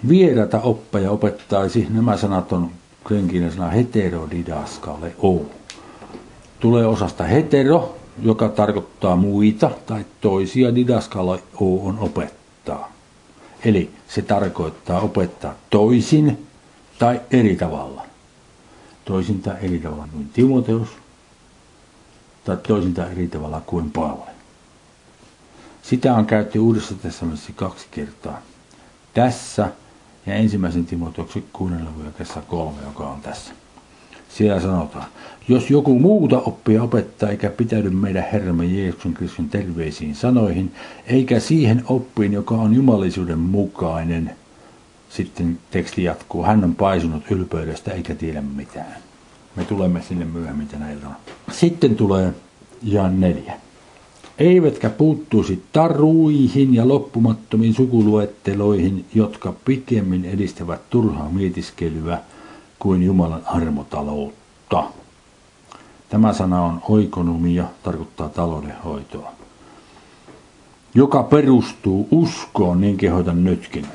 Vierata 0.09 0.61
oppeja 0.61 1.11
opettaisi, 1.11 1.87
nämä 1.90 2.16
sanat 2.16 2.52
on 2.52 2.70
krenkiinen 3.04 3.52
sana 3.52 3.68
heterodidaskale 3.68 5.12
o. 5.22 5.42
Tulee 6.61 6.87
osasta 6.87 7.24
hetero, 7.24 7.96
joka 8.22 8.48
tarkoittaa 8.48 9.16
muita 9.16 9.70
tai 9.87 10.04
toisia, 10.20 10.74
didaskale 10.74 11.42
o 11.61 11.87
on 11.88 11.98
opettaa. 11.98 12.92
Eli 13.64 13.90
se 14.09 14.22
tarkoittaa 14.22 15.00
opettaa 15.00 15.54
toisin 15.70 16.46
tai 16.98 17.20
eri 17.30 17.56
tavalla. 17.56 18.10
Toisin 19.11 19.42
tai 19.42 19.57
eri 19.62 19.79
tavalla 19.79 20.09
kuin 20.12 20.29
Timoteus 20.33 20.88
tai 22.44 22.57
toisin 22.57 22.94
tai 22.94 23.12
eri 23.12 23.29
tavalla 23.29 23.62
kuin 23.66 23.90
Paavali. 23.90 24.31
Sitä 25.83 26.14
on 26.14 26.27
käytetty 26.27 26.59
Uudessa 26.59 26.94
testamentissa 26.94 27.53
kaksi 27.57 27.87
kertaa. 27.90 28.42
Tässä 29.14 29.68
ja 30.27 30.35
ensimmäisen 30.35 30.87
Timoteuksen 30.87 31.44
kuunnella 31.53 31.90
kolme, 32.49 32.83
joka 32.83 33.09
on 33.09 33.20
tässä. 33.20 33.53
Siellä 34.29 34.61
sanotaan, 34.61 35.05
jos 35.49 35.70
joku 35.70 35.99
muuta 35.99 36.38
oppia 36.38 36.83
opettaa 36.83 37.29
eikä 37.29 37.51
pitäydy 37.51 37.90
meidän 37.90 38.25
Herramme 38.33 38.66
Jeesuksen 38.66 39.14
Kristuksen 39.14 39.49
terveisiin 39.49 40.14
sanoihin, 40.14 40.75
eikä 41.07 41.40
siihen 41.40 41.85
oppiin, 41.87 42.33
joka 42.33 42.55
on 42.55 42.75
jumalisuuden 42.75 43.38
mukainen, 43.38 44.37
sitten 45.11 45.59
teksti 45.70 46.05
jatkuu, 46.05 46.42
hän 46.42 46.64
on 46.64 46.75
paisunut 46.75 47.31
ylpeydestä 47.31 47.92
eikä 47.92 48.14
tiedä 48.14 48.40
mitään. 48.40 48.96
Me 49.57 49.64
tulemme 49.64 50.03
sinne 50.03 50.25
myöhemmin 50.25 50.68
tänä 50.68 50.92
iltana. 50.92 51.14
Sitten 51.53 51.96
tulee 51.96 52.35
ja 52.83 53.09
neljä. 53.09 53.55
Eivätkä 54.38 54.90
puuttuisi 54.90 55.62
taruihin 55.73 56.75
ja 56.75 56.88
loppumattomiin 56.88 57.75
sukuluetteloihin, 57.75 59.05
jotka 59.14 59.55
pikemmin 59.64 60.25
edistävät 60.25 60.90
turhaa 60.90 61.31
mietiskelyä 61.31 62.18
kuin 62.79 63.03
Jumalan 63.03 63.42
armotaloutta. 63.46 64.85
Tämä 66.09 66.33
sana 66.33 66.62
on 66.62 66.83
oikonomia, 66.88 67.64
tarkoittaa 67.83 68.29
taloudenhoitoa. 68.29 69.33
Joka 70.94 71.23
perustuu 71.23 72.09
uskoon, 72.11 72.81
niin 72.81 72.96
kehoitan 72.96 73.44
nytkin. 73.44 73.87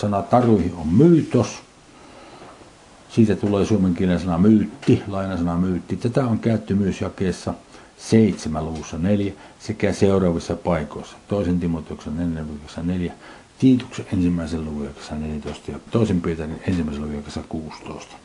Sana 0.00 0.22
taruihin 0.22 0.74
on 0.74 0.88
myytos. 0.88 1.48
Siitä 3.08 3.36
tulee 3.36 3.66
suomen 3.66 3.94
kielen 3.94 4.20
sana 4.20 4.38
myytti, 4.38 5.02
lainasana 5.08 5.56
myytti. 5.56 5.96
Tätä 5.96 6.24
on 6.26 6.38
käytetty 6.38 6.74
myös 6.74 7.00
jakeessa 7.00 7.54
7 7.98 8.64
luvussa 8.64 8.98
4 8.98 9.32
sekä 9.58 9.92
seuraavissa 9.92 10.56
paikoissa. 10.56 11.16
Toisen 11.28 11.60
Timoteuksen 11.60 12.16
4 12.16 12.44
4, 12.82 13.12
Tiituksen 13.58 14.06
ensimmäisen 14.12 14.64
luvun 14.64 14.88
14 15.10 15.70
ja 15.70 15.78
toisen 15.90 16.20
Pietarin 16.20 16.62
ensimmäisen 16.68 17.02
luvun 17.02 17.22
16. 17.48 18.16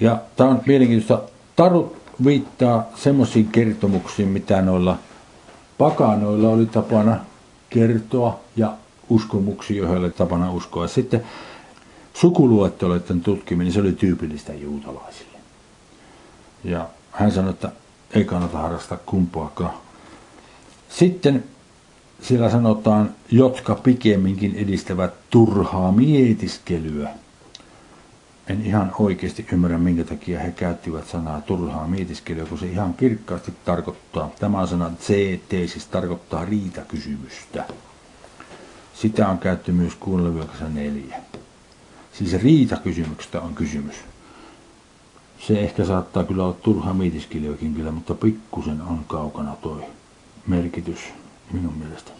Ja 0.00 0.20
tämä 0.36 0.50
on 0.50 0.62
mielenkiintoista. 0.66 1.28
Taru 1.56 1.96
viittaa 2.24 2.86
semmoisiin 2.94 3.46
kertomuksiin, 3.48 4.28
mitä 4.28 4.62
noilla 4.62 4.98
pakanoilla 5.78 6.48
oli 6.48 6.66
tapana 6.66 7.16
kertoa 7.70 8.40
ja 8.56 8.72
uskomuksia, 9.08 9.76
joihin 9.76 9.98
oli 9.98 10.10
tapana 10.10 10.52
uskoa. 10.52 10.88
Sitten 10.88 11.24
sukuluetteloiden 12.14 13.20
tutkiminen, 13.20 13.72
se 13.72 13.80
oli 13.80 13.92
tyypillistä 13.92 14.54
juutalaisille. 14.54 15.38
Ja 16.64 16.88
hän 17.12 17.32
sanoi, 17.32 17.50
että 17.50 17.72
ei 18.10 18.24
kannata 18.24 18.58
harrastaa 18.58 18.98
kumpaakaan. 19.06 19.74
Sitten 20.88 21.44
siellä 22.22 22.50
sanotaan, 22.50 23.14
jotka 23.30 23.74
pikemminkin 23.74 24.54
edistävät 24.54 25.14
turhaa 25.30 25.92
mietiskelyä 25.92 27.08
en 28.48 28.66
ihan 28.66 28.92
oikeasti 28.98 29.46
ymmärrä, 29.52 29.78
minkä 29.78 30.04
takia 30.04 30.40
he 30.40 30.50
käyttivät 30.50 31.06
sanaa 31.06 31.40
turhaa 31.40 31.88
mietiskelyä, 31.88 32.46
kun 32.46 32.58
se 32.58 32.66
ihan 32.66 32.94
kirkkaasti 32.94 33.52
tarkoittaa, 33.64 34.30
tämä 34.38 34.66
sana 34.66 34.90
CT 35.00 35.50
siis 35.50 35.86
tarkoittaa 35.86 36.44
riitakysymystä. 36.44 37.64
Sitä 39.00 39.28
on 39.28 39.38
kuunneluvioksessa 40.00 40.68
neljä. 40.68 41.16
Siis 42.12 42.42
riitakysymyksestä 42.42 43.40
on 43.40 43.54
kysymys. 43.54 43.96
Se 45.46 45.60
ehkä 45.60 45.84
saattaa 45.84 46.24
kyllä 46.24 46.44
olla 46.44 46.56
turha 46.62 46.94
mietiskelijökin 46.94 47.74
kyllä, 47.74 47.90
mutta 47.90 48.14
pikkusen 48.14 48.80
on 48.82 49.04
kaukana 49.06 49.56
toi 49.62 49.82
merkitys 50.46 50.98
minun 51.52 51.74
mielestä. 51.74 52.10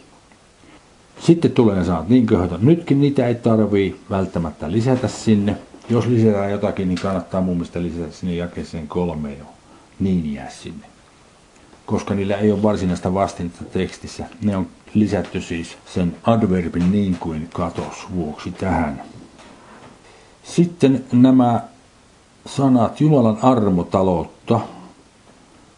Sitten 1.21 1.51
tulee 1.51 1.85
sanat 1.85 2.09
niin 2.09 2.27
köhötä. 2.27 2.59
Nytkin 2.61 3.01
niitä 3.01 3.27
ei 3.27 3.35
tarvii 3.35 4.01
välttämättä 4.11 4.73
lisätä 4.73 5.09
sinne 5.09 5.57
jos 5.91 6.07
lisätään 6.07 6.51
jotakin, 6.51 6.89
niin 6.89 6.99
kannattaa 6.99 7.41
mun 7.41 7.57
mielestä 7.57 7.83
lisätä 7.83 8.13
sinne 8.13 8.35
jakeeseen 8.35 8.89
kolme 8.89 9.33
jo. 9.33 9.45
Niin 10.01 10.35
jää 10.35 10.51
sinne. 10.51 10.87
Koska 11.87 12.15
niillä 12.15 12.37
ei 12.37 12.53
ole 12.53 12.63
varsinaista 12.63 13.15
vastinetta 13.15 13.65
tekstissä. 13.65 14.25
Ne 14.43 14.57
on 14.57 14.67
lisätty 14.95 15.41
siis 15.41 15.79
sen 15.95 16.17
adverbin 16.25 16.93
niin 16.93 17.17
kuin 17.21 17.49
katos 17.53 18.07
vuoksi 18.15 18.51
tähän. 18.51 19.03
Sitten 20.43 21.05
nämä 21.13 21.63
sanat 22.47 23.01
Jumalan 23.01 23.39
armotaloutta, 23.43 24.61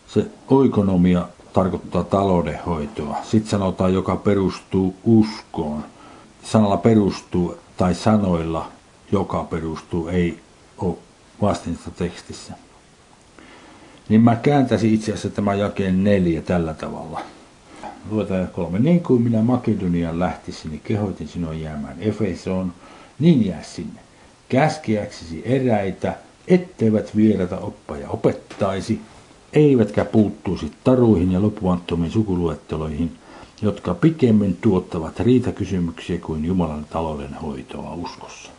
se 0.07 0.27
oikonomia 0.49 1.29
tarkoittaa 1.53 2.05
taloudenhoitoa. 2.05 3.17
Sitten 3.23 3.51
sanotaan, 3.51 3.95
joka 3.95 4.17
perustuu 4.17 4.95
uskoon. 5.05 5.85
Sanalla 6.43 6.77
perustuu 6.77 7.59
tai 7.77 7.95
sanoilla 7.95 8.69
joka 9.13 9.45
perustuu, 9.45 10.09
ei 10.09 10.41
ole 10.79 10.97
vastinta 11.43 11.91
tekstissä. 11.91 12.53
Niin 14.09 14.21
mä 14.21 14.37
kääntäisin 14.37 14.95
itse 14.95 15.13
asiassa 15.13 15.31
tämä 15.31 15.55
jakeen 15.55 16.05
neljä 16.05 16.43
tällä 16.43 16.75
tavalla. 16.75 17.21
Luetaan 18.11 18.49
kolme. 18.49 18.79
Niin 18.79 19.01
kuin 19.01 19.23
minä 19.23 19.43
Makedonian 19.43 20.19
lähtisin, 20.19 20.71
niin 20.71 20.81
kehoitin 20.85 21.29
sinua 21.29 21.55
jäämään 21.55 21.97
Efesoon, 22.01 22.73
niin 23.19 23.47
jää 23.47 23.63
sinne. 23.63 24.01
Käskeäksesi 24.49 25.43
eräitä, 25.45 26.15
etteivät 26.49 27.17
vierata 27.17 27.59
oppaja 27.59 28.09
opettaisi, 28.09 29.01
eivätkä 29.53 30.05
puuttuisi 30.05 30.73
taruihin 30.85 31.33
ja 31.33 31.43
lopuanttomiin 31.43 32.13
sukuluetteloihin, 32.13 33.17
jotka 33.63 33.95
pikemmin 33.95 34.59
tuottavat 34.61 35.21
riitakysymyksiä 35.21 36.19
kuin 36.19 36.45
Jumalan 36.45 36.87
talouden 36.91 37.35
hoitoa 37.35 37.95
uskossa. 37.95 38.51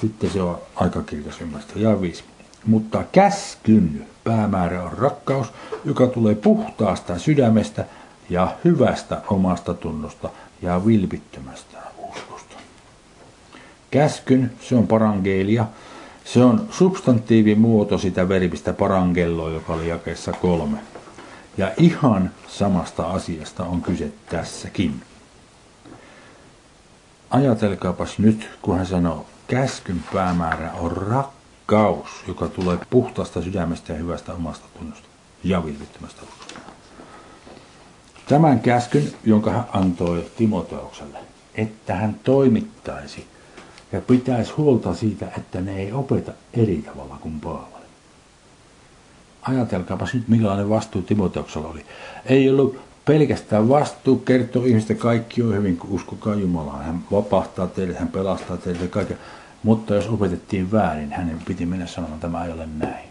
Sitten 0.00 0.30
se 0.30 0.42
on 0.42 0.58
aika 0.74 1.02
kirkas 1.02 1.40
ymmärtää. 1.40 1.76
Ja 1.76 2.00
viisi. 2.00 2.24
Mutta 2.66 3.04
käskyn 3.12 4.06
päämäärä 4.24 4.82
on 4.82 4.92
rakkaus, 4.92 5.52
joka 5.84 6.06
tulee 6.06 6.34
puhtaasta 6.34 7.18
sydämestä 7.18 7.84
ja 8.30 8.56
hyvästä 8.64 9.22
omasta 9.28 9.74
tunnosta 9.74 10.28
ja 10.62 10.86
vilpittömästä 10.86 11.78
uskosta. 11.98 12.56
Käskyn, 13.90 14.52
se 14.60 14.74
on 14.76 14.86
parangelia. 14.86 15.66
Se 16.24 16.44
on 16.44 16.68
substantiivimuoto 16.70 17.98
sitä 17.98 18.28
verbistä 18.28 18.72
parangelloa, 18.72 19.50
joka 19.50 19.72
oli 19.72 19.88
jakeessa 19.88 20.32
kolme. 20.32 20.78
Ja 21.56 21.72
ihan 21.76 22.30
samasta 22.48 23.06
asiasta 23.10 23.64
on 23.64 23.82
kyse 23.82 24.12
tässäkin. 24.30 25.02
Ajatelkaapas 27.30 28.18
nyt, 28.18 28.48
kun 28.62 28.76
hän 28.76 28.86
sanoo, 28.86 29.26
käskyn 29.46 30.04
päämäärä 30.12 30.72
on 30.72 30.92
rakkaus, 30.92 31.37
joka 32.28 32.48
tulee 32.48 32.78
puhtaasta 32.90 33.42
sydämestä 33.42 33.92
ja 33.92 33.98
hyvästä 33.98 34.32
omasta 34.34 34.66
tunnosta 34.78 35.08
ja 35.44 35.64
vilpittömästä 35.64 36.22
uskosta. 36.22 36.60
Tämän 38.28 38.60
käskyn, 38.60 39.12
jonka 39.24 39.50
hän 39.50 39.64
antoi 39.72 40.26
Timoteukselle, 40.36 41.18
että 41.54 41.94
hän 41.94 42.20
toimittaisi 42.24 43.26
ja 43.92 44.00
pitäisi 44.00 44.52
huolta 44.56 44.94
siitä, 44.94 45.26
että 45.38 45.60
ne 45.60 45.78
ei 45.78 45.92
opeta 45.92 46.32
eri 46.52 46.76
tavalla 46.76 47.18
kuin 47.20 47.40
Paavali. 47.40 47.84
Ajatelkaapas 49.42 50.14
nyt, 50.14 50.28
millainen 50.28 50.68
vastuu 50.68 51.02
Timoteuksella 51.02 51.68
oli. 51.68 51.86
Ei 52.26 52.50
ollut 52.50 52.80
pelkästään 53.04 53.68
vastuu 53.68 54.16
kertoo 54.16 54.64
ihmistä 54.64 54.94
kaikki 54.94 55.42
on 55.42 55.54
hyvin, 55.54 55.76
kun 55.76 55.90
uskokaa 55.90 56.34
Jumalaa. 56.34 56.82
Hän 56.82 57.00
vapahtaa 57.12 57.66
teille, 57.66 57.94
hän 57.94 58.08
pelastaa 58.08 58.56
teille 58.56 58.88
kaiken. 58.88 59.18
Mutta 59.62 59.94
jos 59.94 60.06
opetettiin 60.08 60.72
väärin, 60.72 61.12
hänen 61.12 61.38
piti 61.44 61.66
mennä 61.66 61.86
sanomaan, 61.86 62.14
että 62.14 62.26
tämä 62.26 62.44
ei 62.44 62.52
ole 62.52 62.68
näin. 62.78 63.08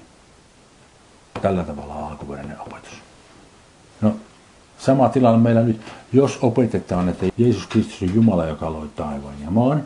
Tällä 1.42 1.64
tavalla 1.64 2.08
alkuperäinen 2.08 2.62
opetus. 2.62 2.94
No, 4.02 4.16
sama 4.78 5.10
tilanne 5.10 5.40
meillä 5.40 5.62
nyt. 5.62 5.82
Jos 6.14 6.40
opetetaan, 6.42 7.10
että 7.10 7.26
Jeesus 7.38 7.68
Kristus 7.68 8.02
on 8.02 8.16
Jumala, 8.16 8.46
joka 8.46 8.74
loi 8.74 8.90
taivaan 8.96 9.42
ja 9.44 9.52
maan, 9.52 9.84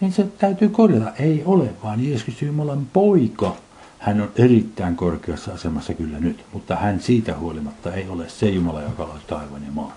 niin 0.00 0.12
se 0.12 0.26
täytyy 0.38 0.68
korjata. 0.68 1.12
Ei 1.18 1.42
ole, 1.46 1.70
vaan 1.82 2.04
Jeesus 2.04 2.24
Kristus 2.24 2.42
Jumalan 2.42 2.86
poika. 2.92 3.56
Hän 3.98 4.20
on 4.20 4.30
erittäin 4.36 4.96
korkeassa 4.96 5.52
asemassa 5.52 5.94
kyllä 5.94 6.18
nyt, 6.18 6.44
mutta 6.52 6.76
hän 6.76 7.00
siitä 7.00 7.38
huolimatta 7.38 7.94
ei 7.94 8.08
ole 8.08 8.28
se 8.28 8.48
Jumala, 8.48 8.82
joka 8.82 9.08
loi 9.08 9.18
taivaan 9.26 9.64
ja 9.64 9.72
maan. 9.72 9.92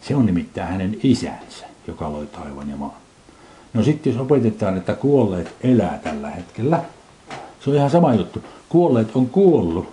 Se 0.00 0.14
on 0.16 0.26
nimittäin 0.26 0.68
hänen 0.68 0.96
isänsä, 1.02 1.66
joka 1.86 2.12
loi 2.12 2.26
taivaan 2.26 2.70
ja 2.70 2.76
maan. 2.76 3.01
No 3.74 3.82
sitten 3.82 4.12
jos 4.12 4.22
opetetaan, 4.22 4.76
että 4.76 4.94
kuolleet 4.94 5.54
elää 5.62 6.00
tällä 6.04 6.30
hetkellä, 6.30 6.82
se 7.60 7.70
on 7.70 7.76
ihan 7.76 7.90
sama 7.90 8.14
juttu. 8.14 8.44
Kuolleet 8.68 9.08
on 9.14 9.26
kuollut, 9.26 9.88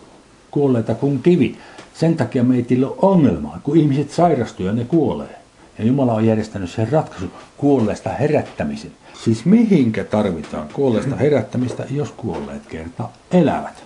kuolleita 0.51 0.95
kuin 0.95 1.21
kivi. 1.21 1.57
Sen 1.93 2.17
takia 2.17 2.45
ei 2.53 2.83
ole 2.83 2.95
ongelmaa, 3.01 3.59
kun 3.63 3.77
ihmiset 3.77 4.11
sairastuu 4.11 4.65
ja 4.65 4.71
ne 4.71 4.85
kuolee. 4.85 5.39
Ja 5.79 5.85
Jumala 5.85 6.13
on 6.13 6.25
järjestänyt 6.25 6.69
sen 6.69 6.91
ratkaisu 6.91 7.25
kuolleesta 7.57 8.09
herättämisen. 8.09 8.91
Siis 9.23 9.45
mihinkä 9.45 10.03
tarvitaan 10.03 10.67
kuolleesta 10.73 11.15
herättämistä, 11.15 11.85
jos 11.91 12.11
kuolleet 12.11 12.65
kerta 12.67 13.09
elävät, 13.31 13.83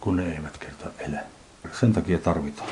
kun 0.00 0.16
ne 0.16 0.32
eivät 0.32 0.58
kerta 0.58 0.84
elä. 1.08 1.20
Sen 1.80 1.92
takia 1.92 2.18
tarvitaan. 2.18 2.68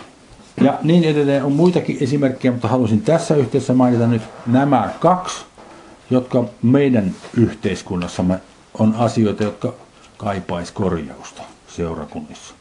Ja 0.61 0.79
niin 0.83 1.05
edelleen 1.05 1.44
on 1.44 1.53
muitakin 1.53 1.96
esimerkkejä, 2.01 2.53
mutta 2.53 2.68
halusin 2.68 3.03
tässä 3.03 3.37
yhteydessä 3.37 3.75
mainita 3.75 4.07
nyt 4.07 4.22
nämä 4.46 4.90
kaksi 5.01 5.44
jotka 6.10 6.44
meidän 6.62 7.14
yhteiskunnassamme 7.36 8.40
on 8.78 8.94
asioita, 8.94 9.42
jotka 9.42 9.72
kaipaisi 10.16 10.72
korjausta 10.72 11.42
seurakunnissa. 11.68 12.54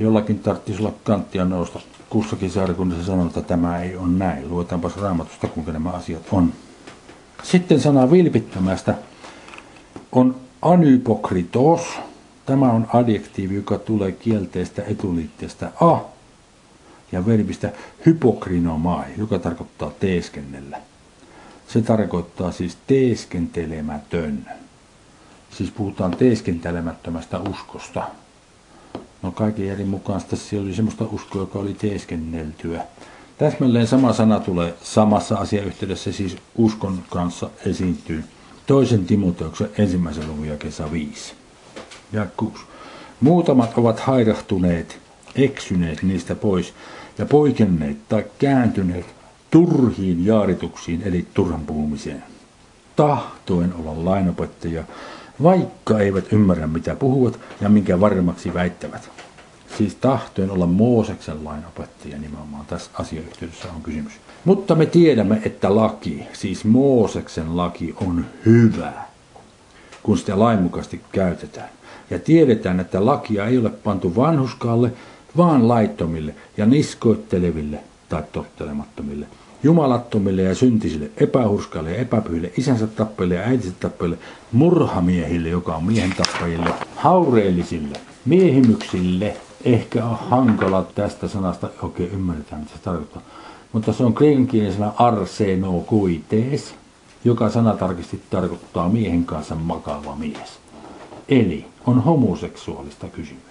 Jollakin 0.00 0.38
tarvitsisi 0.38 0.82
olla 0.82 0.94
kanttia 1.04 1.44
nousta 1.44 1.80
kussakin 2.10 2.50
seurakunnassa 2.50 3.06
sanoa, 3.06 3.26
että 3.26 3.42
tämä 3.42 3.82
ei 3.82 3.96
ole 3.96 4.08
näin. 4.08 4.50
Luetaanpas 4.50 4.96
raamatusta, 4.96 5.48
kuinka 5.48 5.72
nämä 5.72 5.90
asiat 5.90 6.22
on. 6.32 6.52
Sitten 7.42 7.80
sana 7.80 8.10
vilpittömästä 8.10 8.94
on 10.12 10.36
anypokritos, 10.62 11.80
Tämä 12.50 12.72
on 12.72 12.86
adjektiivi, 12.92 13.54
joka 13.54 13.78
tulee 13.78 14.12
kielteestä 14.12 14.82
etuliitteestä 14.82 15.72
a 15.80 15.98
ja 17.12 17.26
verbistä 17.26 17.72
hypokrinomai, 18.06 19.06
joka 19.16 19.38
tarkoittaa 19.38 19.90
teeskennellä. 20.00 20.78
Se 21.72 21.82
tarkoittaa 21.82 22.52
siis 22.52 22.78
teeskentelemätön. 22.86 24.46
Siis 25.50 25.70
puhutaan 25.70 26.10
teeskentelemättömästä 26.10 27.38
uskosta. 27.38 28.02
No 29.22 29.32
kaiken 29.32 29.66
järjen 29.66 29.88
mukaan 29.88 30.22
tässä 30.30 30.56
oli 30.56 30.74
semmoista 30.74 31.04
uskoa, 31.04 31.42
joka 31.42 31.58
oli 31.58 31.74
teeskenneltyä. 31.74 32.82
Täsmälleen 33.38 33.86
sama 33.86 34.12
sana 34.12 34.40
tulee 34.40 34.74
samassa 34.82 35.36
asiayhteydessä, 35.36 36.12
siis 36.12 36.36
uskon 36.56 37.02
kanssa 37.10 37.50
esiintyy 37.66 38.24
toisen 38.66 39.06
Timoteuksen 39.06 39.70
ensimmäisen 39.78 40.28
luvun 40.28 40.48
ja 40.48 40.56
kesä 40.56 40.92
5. 40.92 41.34
Ja 42.12 42.26
6. 42.36 42.64
Muutamat 43.20 43.78
ovat 43.78 44.00
hairahtuneet, 44.00 44.98
eksyneet 45.34 46.02
niistä 46.02 46.34
pois 46.34 46.74
ja 47.18 47.26
poikenneet 47.26 48.08
tai 48.08 48.24
kääntyneet 48.38 49.19
turhiin 49.50 50.26
jaarituksiin 50.26 51.02
eli 51.04 51.26
turhan 51.34 51.60
puhumiseen. 51.60 52.22
Tahtoen 52.96 53.74
olla 53.74 54.04
lainopettajia, 54.04 54.84
vaikka 55.42 55.98
eivät 55.98 56.32
ymmärrä 56.32 56.66
mitä 56.66 56.94
puhuvat 56.94 57.40
ja 57.60 57.68
minkä 57.68 58.00
varmaksi 58.00 58.54
väittävät. 58.54 59.10
Siis 59.78 59.94
tahtoen 59.94 60.50
olla 60.50 60.66
Mooseksen 60.66 61.44
lainopettaja 61.44 62.18
nimenomaan 62.18 62.66
tässä 62.66 62.90
asiayhteydessä 62.94 63.68
on 63.76 63.82
kysymys. 63.82 64.12
Mutta 64.44 64.74
me 64.74 64.86
tiedämme, 64.86 65.42
että 65.44 65.76
laki, 65.76 66.26
siis 66.32 66.64
Mooseksen 66.64 67.56
laki 67.56 67.94
on 68.00 68.26
hyvä, 68.46 68.92
kun 70.02 70.18
sitä 70.18 70.38
lainmukaisesti 70.38 71.00
käytetään. 71.12 71.68
Ja 72.10 72.18
tiedetään, 72.18 72.80
että 72.80 73.06
lakia 73.06 73.46
ei 73.46 73.58
ole 73.58 73.70
pantu 73.70 74.16
vanhuskaalle, 74.16 74.92
vaan 75.36 75.68
laittomille 75.68 76.34
ja 76.56 76.66
niskoitteleville 76.66 77.80
tai 78.08 78.22
tottelemattomille, 78.32 79.26
jumalattomille 79.62 80.42
ja 80.42 80.54
syntisille, 80.54 81.10
epähurskaille 81.16 81.90
ja 81.90 81.96
epäpyhille, 81.96 82.52
isänsä 82.56 82.86
tappajille 82.86 83.34
ja 83.34 83.42
äitinsä 83.42 83.76
tappajille, 83.80 84.18
murhamiehille, 84.52 85.48
joka 85.48 85.76
on 85.76 85.84
miehen 85.84 86.14
tappajille, 86.16 86.70
haureellisille, 86.96 88.00
miehimyksille. 88.24 89.36
Ehkä 89.64 90.04
on 90.04 90.18
hankala 90.30 90.86
tästä 90.94 91.28
sanasta 91.28 91.68
oikein 91.82 92.10
ymmärretään, 92.10 92.60
mitä 92.60 92.72
se 92.76 92.82
tarkoittaa. 92.82 93.22
Mutta 93.72 93.92
se 93.92 94.04
on 94.04 94.14
kreikankielisenä 94.14 94.92
arsenokuitees, 94.96 96.74
joka 97.24 97.50
sanatarkasti 97.50 98.20
tarkoittaa 98.30 98.88
miehen 98.88 99.24
kanssa 99.24 99.54
makaava 99.54 100.16
mies. 100.16 100.58
Eli 101.28 101.66
on 101.86 102.02
homoseksuaalista 102.02 103.08
kysymys. 103.08 103.42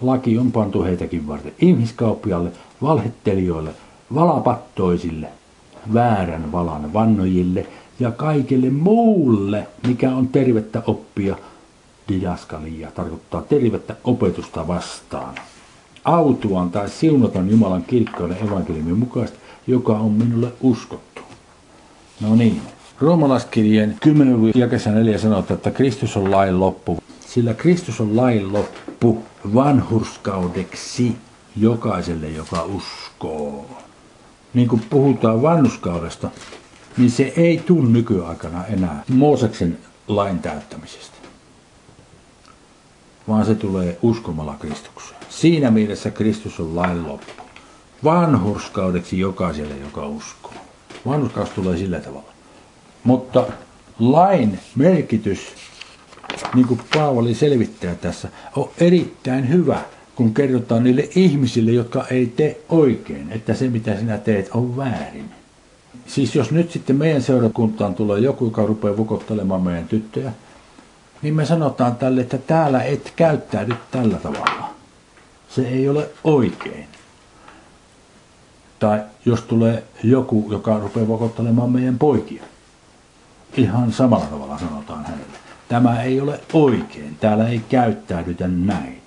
Laki 0.00 0.38
on 0.38 0.52
pantu 0.52 0.82
heitäkin 0.82 1.28
varten 1.28 1.52
ihmiskauppialle, 1.60 2.52
valhettelijoille, 2.82 3.70
valapattoisille, 4.14 5.28
väärän 5.94 6.52
valan 6.52 6.92
vannojille 6.92 7.66
ja 8.00 8.10
kaikille 8.10 8.70
muulle, 8.70 9.66
mikä 9.86 10.10
on 10.14 10.28
tervettä 10.28 10.82
oppia, 10.86 11.36
didaskalia, 12.08 12.90
tarkoittaa 12.90 13.42
tervettä 13.42 13.96
opetusta 14.04 14.68
vastaan. 14.68 15.34
Autuan 16.04 16.70
tai 16.70 16.88
siunaton 16.88 17.50
Jumalan 17.50 17.82
kirkkauden 17.82 18.46
evankeliumin 18.46 18.98
mukaista, 18.98 19.38
joka 19.66 19.92
on 19.92 20.12
minulle 20.12 20.52
uskottu. 20.60 21.22
No 22.20 22.34
niin, 22.34 22.62
Roomalaiskirjeen 23.00 23.96
10. 24.00 24.52
jakessa 24.54 24.90
4 24.90 25.18
sanotaan, 25.18 25.56
että 25.56 25.70
Kristus 25.70 26.16
on 26.16 26.30
lain 26.30 26.60
loppu. 26.60 26.98
Sillä 27.20 27.54
Kristus 27.54 28.00
on 28.00 28.16
lain 28.16 28.52
loppu 28.52 29.22
vanhurskaudeksi 29.54 31.16
jokaiselle, 31.56 32.28
joka 32.28 32.62
uskoo. 32.62 33.79
Niin 34.54 34.68
kuin 34.68 34.82
puhutaan 34.90 35.42
vanhuskaudesta, 35.42 36.30
niin 36.96 37.10
se 37.10 37.32
ei 37.36 37.58
tule 37.66 37.88
nykyaikana 37.88 38.64
enää 38.66 39.04
Mooseksen 39.08 39.78
lain 40.08 40.38
täyttämisestä, 40.38 41.16
vaan 43.28 43.46
se 43.46 43.54
tulee 43.54 43.98
uskomalla 44.02 44.56
Kristukseen. 44.60 45.20
Siinä 45.28 45.70
mielessä 45.70 46.10
Kristus 46.10 46.60
on 46.60 46.76
lain 46.76 47.08
loppu. 47.08 47.32
Vanhurskaudeksi 48.04 49.18
jokaiselle, 49.18 49.74
joka 49.76 50.06
uskoo. 50.06 50.52
Vanhurskaus 51.06 51.50
tulee 51.50 51.76
sillä 51.76 52.00
tavalla. 52.00 52.32
Mutta 53.04 53.46
lain 53.98 54.58
merkitys, 54.76 55.40
niin 56.54 56.66
kuin 56.66 56.80
Paavali 56.94 57.34
selvittää 57.34 57.94
tässä, 57.94 58.28
on 58.56 58.70
erittäin 58.78 59.48
hyvä, 59.48 59.80
kun 60.20 60.34
kerrotaan 60.34 60.84
niille 60.84 61.08
ihmisille, 61.14 61.70
jotka 61.70 62.06
ei 62.10 62.26
tee 62.26 62.60
oikein, 62.68 63.32
että 63.32 63.54
se 63.54 63.68
mitä 63.68 63.98
sinä 63.98 64.18
teet 64.18 64.50
on 64.54 64.76
väärin. 64.76 65.30
Siis 66.06 66.34
jos 66.34 66.50
nyt 66.50 66.70
sitten 66.70 66.96
meidän 66.96 67.22
seurakuntaan 67.22 67.94
tulee 67.94 68.20
joku, 68.20 68.44
joka 68.44 68.66
rupeaa 68.66 68.96
vukottelemaan 68.96 69.62
meidän 69.62 69.88
tyttöjä, 69.88 70.32
niin 71.22 71.34
me 71.34 71.46
sanotaan 71.46 71.96
tälle, 71.96 72.20
että 72.20 72.38
täällä 72.38 72.82
et 72.82 73.12
käyttäydy 73.16 73.74
tällä 73.90 74.16
tavalla. 74.16 74.74
Se 75.48 75.68
ei 75.68 75.88
ole 75.88 76.10
oikein. 76.24 76.86
Tai 78.78 79.00
jos 79.24 79.42
tulee 79.42 79.84
joku, 80.02 80.46
joka 80.50 80.78
rupeaa 80.78 81.06
vukottelemaan 81.06 81.70
meidän 81.70 81.98
poikia, 81.98 82.42
ihan 83.56 83.92
samalla 83.92 84.26
tavalla 84.26 84.58
sanotaan 84.58 85.04
hänelle. 85.04 85.38
Tämä 85.68 86.02
ei 86.02 86.20
ole 86.20 86.40
oikein, 86.52 87.16
täällä 87.20 87.48
ei 87.48 87.60
käyttäydytä 87.68 88.48
näin. 88.48 88.99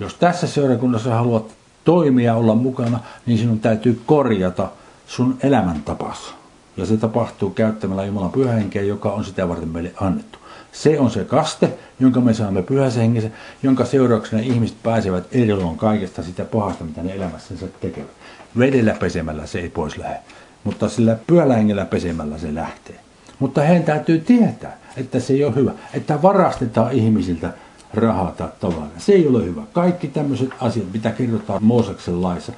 Jos 0.00 0.14
tässä 0.14 0.46
seurakunnassa 0.46 1.14
haluat 1.14 1.44
toimia 1.84 2.34
olla 2.34 2.54
mukana, 2.54 3.00
niin 3.26 3.38
sinun 3.38 3.60
täytyy 3.60 4.00
korjata 4.06 4.68
sun 5.06 5.36
elämäntapas. 5.42 6.34
Ja 6.76 6.86
se 6.86 6.96
tapahtuu 6.96 7.50
käyttämällä 7.50 8.04
Jumalan 8.04 8.32
pyhähenkeä, 8.32 8.82
joka 8.82 9.12
on 9.12 9.24
sitä 9.24 9.48
varten 9.48 9.68
meille 9.68 9.92
annettu. 10.00 10.38
Se 10.72 11.00
on 11.00 11.10
se 11.10 11.24
kaste, 11.24 11.78
jonka 12.00 12.20
me 12.20 12.34
saamme 12.34 12.62
pyhässä 12.62 13.00
hengessä, 13.00 13.30
jonka 13.62 13.84
seurauksena 13.84 14.42
ihmiset 14.42 14.76
pääsevät 14.82 15.24
eroon 15.32 15.76
kaikesta 15.76 16.22
sitä 16.22 16.44
pahasta, 16.44 16.84
mitä 16.84 17.02
ne 17.02 17.14
elämässänsä 17.14 17.66
tekevät. 17.80 18.10
Vedellä 18.58 18.96
pesemällä 19.00 19.46
se 19.46 19.58
ei 19.58 19.68
pois 19.68 19.98
lähde, 19.98 20.18
mutta 20.64 20.88
sillä 20.88 21.16
pyhällä 21.26 21.56
hengellä 21.56 21.84
pesemällä 21.84 22.38
se 22.38 22.54
lähtee. 22.54 23.00
Mutta 23.38 23.62
heidän 23.62 23.84
täytyy 23.84 24.18
tietää, 24.18 24.78
että 24.96 25.20
se 25.20 25.32
ei 25.32 25.44
ole 25.44 25.54
hyvä, 25.54 25.72
että 25.94 26.22
varastetaan 26.22 26.92
ihmisiltä 26.92 27.52
rahaa 27.94 28.30
tai 28.30 28.48
tavaraa. 28.60 28.88
Se 28.98 29.12
ei 29.12 29.26
ole 29.28 29.44
hyvä. 29.44 29.62
Kaikki 29.72 30.08
tämmöiset 30.08 30.50
asiat, 30.60 30.92
mitä 30.92 31.10
kerrotaan 31.10 31.64
Mooseksen 31.64 32.22
laissa, 32.22 32.52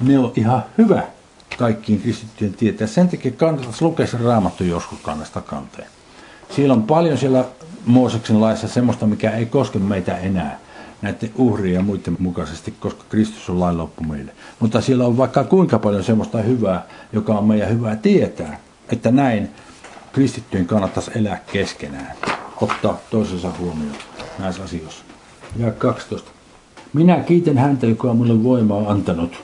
ne 0.00 0.18
on 0.18 0.32
ihan 0.36 0.64
hyvä 0.78 1.02
kaikkiin 1.58 2.00
kristittyjen 2.00 2.54
tietää. 2.54 2.86
Sen 2.86 3.08
takia 3.08 3.30
kannattaisi 3.30 3.84
lukea 3.84 4.06
se 4.06 4.18
raamattu 4.18 4.64
joskus 4.64 4.98
kannasta 5.02 5.40
kanteen. 5.40 5.88
Siellä 6.50 6.74
on 6.74 6.82
paljon 6.82 7.18
siellä 7.18 7.44
Mooseksen 7.86 8.40
laissa 8.40 8.68
semmoista, 8.68 9.06
mikä 9.06 9.30
ei 9.30 9.46
koske 9.46 9.78
meitä 9.78 10.16
enää 10.16 10.58
näiden 11.02 11.30
uhrien 11.36 11.74
ja 11.74 11.82
muiden 11.82 12.16
mukaisesti, 12.18 12.74
koska 12.80 13.04
Kristus 13.08 13.50
on 13.50 13.60
lain 13.60 13.78
loppu 13.78 14.04
meille. 14.04 14.32
Mutta 14.60 14.80
siellä 14.80 15.06
on 15.06 15.16
vaikka 15.16 15.44
kuinka 15.44 15.78
paljon 15.78 16.04
semmoista 16.04 16.38
hyvää, 16.38 16.86
joka 17.12 17.34
on 17.34 17.44
meidän 17.44 17.68
hyvää 17.68 17.96
tietää, 17.96 18.60
että 18.92 19.10
näin 19.10 19.50
kristittyjen 20.12 20.66
kannattaisi 20.66 21.10
elää 21.14 21.40
keskenään, 21.52 22.16
ottaa 22.60 22.98
toisensa 23.10 23.52
huomioon 23.58 23.96
näissä 24.38 24.62
asioissa. 24.62 25.04
Ja 25.56 25.70
12. 25.70 26.30
Minä 26.92 27.20
kiitän 27.20 27.58
häntä, 27.58 27.86
joka 27.86 28.10
on 28.10 28.16
minulle 28.16 28.44
voimaa 28.44 28.90
antanut. 28.90 29.42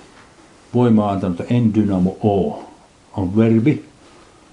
Voimaa 0.74 1.12
antanut 1.12 1.40
en 1.50 1.74
dynamo 1.74 2.16
o 2.24 2.64
on 3.12 3.36
verbi 3.36 3.84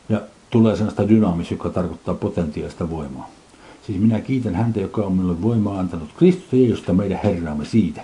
ja 0.09 0.21
tulee 0.49 0.75
sellaista 0.75 1.09
dynaamis, 1.09 1.51
joka 1.51 1.69
tarkoittaa 1.69 2.13
potentiaalista 2.13 2.89
voimaa. 2.89 3.29
Siis 3.85 3.99
minä 3.99 4.21
kiitän 4.21 4.55
häntä, 4.55 4.79
joka 4.79 5.01
on 5.01 5.13
minulle 5.13 5.41
voimaa 5.41 5.79
antanut 5.79 6.09
Kristus 6.17 6.53
Jeesusta 6.53 6.93
meidän 6.93 7.19
Herraamme 7.23 7.65
siitä, 7.65 8.01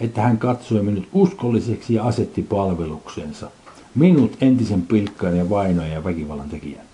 että 0.00 0.22
hän 0.22 0.38
katsoi 0.38 0.82
minut 0.82 1.08
uskolliseksi 1.12 1.94
ja 1.94 2.04
asetti 2.04 2.42
palveluksensa. 2.42 3.50
Minut 3.94 4.36
entisen 4.40 4.82
pilkkaan 4.82 5.36
ja 5.36 5.50
vainoja 5.50 5.92
ja 5.92 6.04
väkivallan 6.04 6.48
tekijän. 6.48 6.91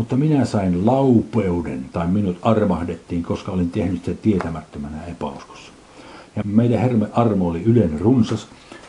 Mutta 0.00 0.16
minä 0.16 0.44
sain 0.44 0.86
laupeuden, 0.86 1.84
tai 1.92 2.06
minut 2.06 2.38
armahdettiin, 2.42 3.22
koska 3.22 3.52
olin 3.52 3.70
tehnyt 3.70 4.04
sitä 4.04 4.22
tietämättömänä 4.22 5.04
epäuskossa. 5.06 5.72
Ja 6.36 6.42
meidän 6.46 6.80
Herme 6.80 7.06
armo 7.12 7.48
oli 7.48 7.62
yleinen 7.62 8.00
runsas, 8.00 8.46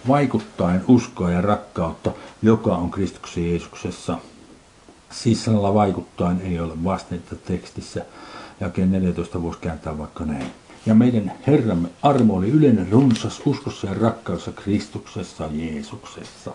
vaikuttaen 0.07 0.81
uskoa 0.87 1.31
ja 1.31 1.41
rakkautta, 1.41 2.11
joka 2.41 2.75
on 2.75 2.91
Kristuksen 2.91 3.49
Jeesuksessa. 3.49 4.17
Sanalla 5.33 5.73
vaikuttaen 5.73 6.41
ei 6.41 6.59
ole 6.59 6.83
vasteita 6.83 7.35
tekstissä, 7.35 8.05
jakeen 8.59 8.91
14 8.91 9.41
voisi 9.41 9.59
kääntää 9.59 9.97
vaikka 9.97 10.25
näin. 10.25 10.47
Ja 10.85 10.95
meidän 10.95 11.31
Herramme 11.47 11.89
armo 12.01 12.35
oli 12.35 12.49
yleinen 12.49 12.91
runsas 12.91 13.41
uskossa 13.45 13.87
ja 13.87 13.93
rakkaudessa 13.93 14.51
Kristuksessa 14.51 15.49
Jeesuksessa. 15.51 16.51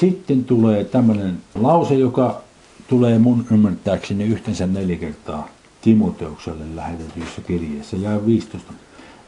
Sitten 0.00 0.44
tulee 0.44 0.84
tämmöinen 0.84 1.38
lause, 1.54 1.94
joka 1.94 2.42
tulee 2.90 3.18
mun 3.18 3.46
ymmärtääkseni 3.50 4.24
yhteensä 4.24 4.66
neljä 4.66 4.96
kertaa 4.96 5.48
Timoteukselle 5.82 6.64
lähetetyissä 6.76 7.40
kirjeessä. 7.40 7.96
Ja 7.96 8.26
15. 8.26 8.72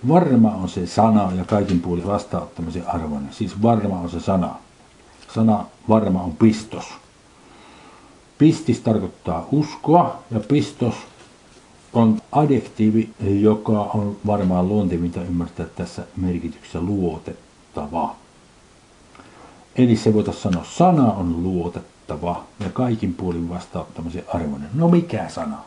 Varma 0.09 0.51
on 0.51 0.69
se 0.69 0.87
sana 0.87 1.33
ja 1.37 1.45
kaikin 1.45 1.81
puolin 1.81 2.07
vastaanottamisen 2.07 2.89
arvoinen. 2.89 3.33
Siis 3.33 3.63
varma 3.63 4.01
on 4.01 4.11
se 4.11 4.21
sana. 4.21 4.55
Sana 5.35 5.65
varma 5.89 6.23
on 6.23 6.37
pistos. 6.37 6.85
Pistis 8.39 8.81
tarkoittaa 8.81 9.49
uskoa 9.53 10.23
ja 10.31 10.41
pistos 10.41 10.95
on 11.93 12.21
adjektiivi, 12.33 13.11
joka 13.21 13.81
on 13.83 14.17
varmaan 14.27 14.69
luontevinta 14.69 15.23
ymmärtää 15.23 15.67
tässä 15.67 16.03
merkityksessä 16.17 16.81
luotettava. 16.81 18.15
Eli 19.77 19.97
se 19.97 20.15
voitaisiin 20.15 20.43
sanoa, 20.43 20.65
sana 20.65 21.13
on 21.13 21.43
luotettava 21.43 21.92
ja 22.61 22.71
kaikin 22.73 23.15
puolin 23.15 23.49
vastauttamisen 23.49 24.25
arvoinen. 24.29 24.69
No 24.75 24.89
mikä 24.89 25.29
sana? 25.29 25.59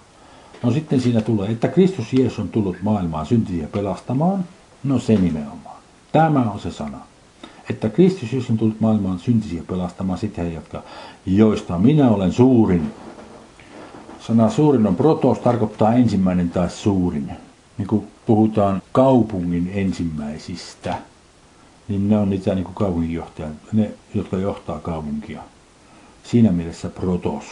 No 0.63 0.71
sitten 0.71 1.01
siinä 1.01 1.21
tulee, 1.21 1.51
että 1.51 1.67
Kristus 1.67 2.13
Jeesus 2.13 2.39
on 2.39 2.49
tullut 2.49 2.77
maailmaan 2.81 3.25
syntisiä 3.25 3.67
pelastamaan. 3.67 4.45
No 4.83 4.99
se 4.99 5.15
nimenomaan. 5.15 5.75
Tämä 6.11 6.51
on 6.51 6.59
se 6.59 6.71
sana. 6.71 6.97
Että 7.69 7.89
Kristus 7.89 8.33
Jeesus 8.33 8.49
on 8.49 8.57
tullut 8.57 8.79
maailmaan 8.81 9.19
syntisiä 9.19 9.63
pelastamaan, 9.67 10.19
sitten 10.19 10.45
hän 10.45 10.53
jatkaa, 10.53 10.81
joista 11.25 11.77
minä 11.77 12.09
olen 12.09 12.31
suurin. 12.31 12.93
Sana 14.19 14.49
suurin 14.49 14.87
on 14.87 14.95
protos, 14.95 15.39
tarkoittaa 15.39 15.93
ensimmäinen 15.93 16.49
tai 16.49 16.69
suurin. 16.69 17.31
Niin 17.77 17.87
kuin 17.87 18.07
puhutaan 18.25 18.81
kaupungin 18.91 19.71
ensimmäisistä, 19.73 20.97
niin 21.87 22.09
ne 22.09 22.17
on 22.17 22.29
niitä 22.29 22.55
niin 22.55 22.65
kuin 22.65 22.75
kaupunginjohtajat, 22.75 23.51
ne, 23.73 23.91
jotka 24.13 24.37
johtaa 24.37 24.79
kaupunkia. 24.79 25.41
Siinä 26.31 26.51
mielessä 26.51 26.89
protos. 26.89 27.45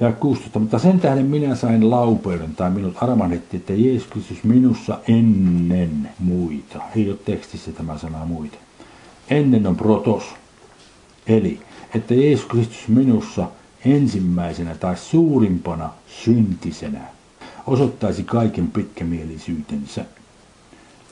Ja 0.00 0.12
16. 0.12 0.58
Mutta 0.58 0.78
sen 0.78 1.00
tähden 1.00 1.26
minä 1.26 1.54
sain 1.54 1.90
laupeuden, 1.90 2.54
tai 2.54 2.70
minut 2.70 2.96
armahdetti, 3.00 3.56
että 3.56 3.72
Jeesus 3.72 4.08
Kristus 4.08 4.44
minussa 4.44 4.98
ennen 5.08 6.08
muita. 6.18 6.82
Ei 6.96 7.10
ole 7.10 7.18
tekstissä 7.24 7.72
tämä 7.72 7.98
sana 7.98 8.24
muita. 8.24 8.56
Ennen 9.30 9.66
on 9.66 9.76
protos. 9.76 10.24
Eli, 11.26 11.60
että 11.94 12.14
Jeesus 12.14 12.46
Kristus 12.46 12.88
minussa 12.88 13.48
ensimmäisenä 13.84 14.74
tai 14.74 14.96
suurimpana 14.96 15.90
syntisenä 16.06 17.00
osoittaisi 17.66 18.24
kaiken 18.24 18.70
pitkämielisyytensä. 18.70 20.04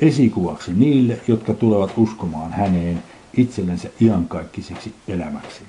Esikuvaksi 0.01 0.73
niille, 0.73 1.21
jotka 1.29 1.55
tulevat 1.55 1.93
uskomaan 1.97 2.53
häneen 2.53 3.03
itsellensä 3.37 3.89
iankaikkiseksi 4.01 4.95
elämäksi. 5.09 5.61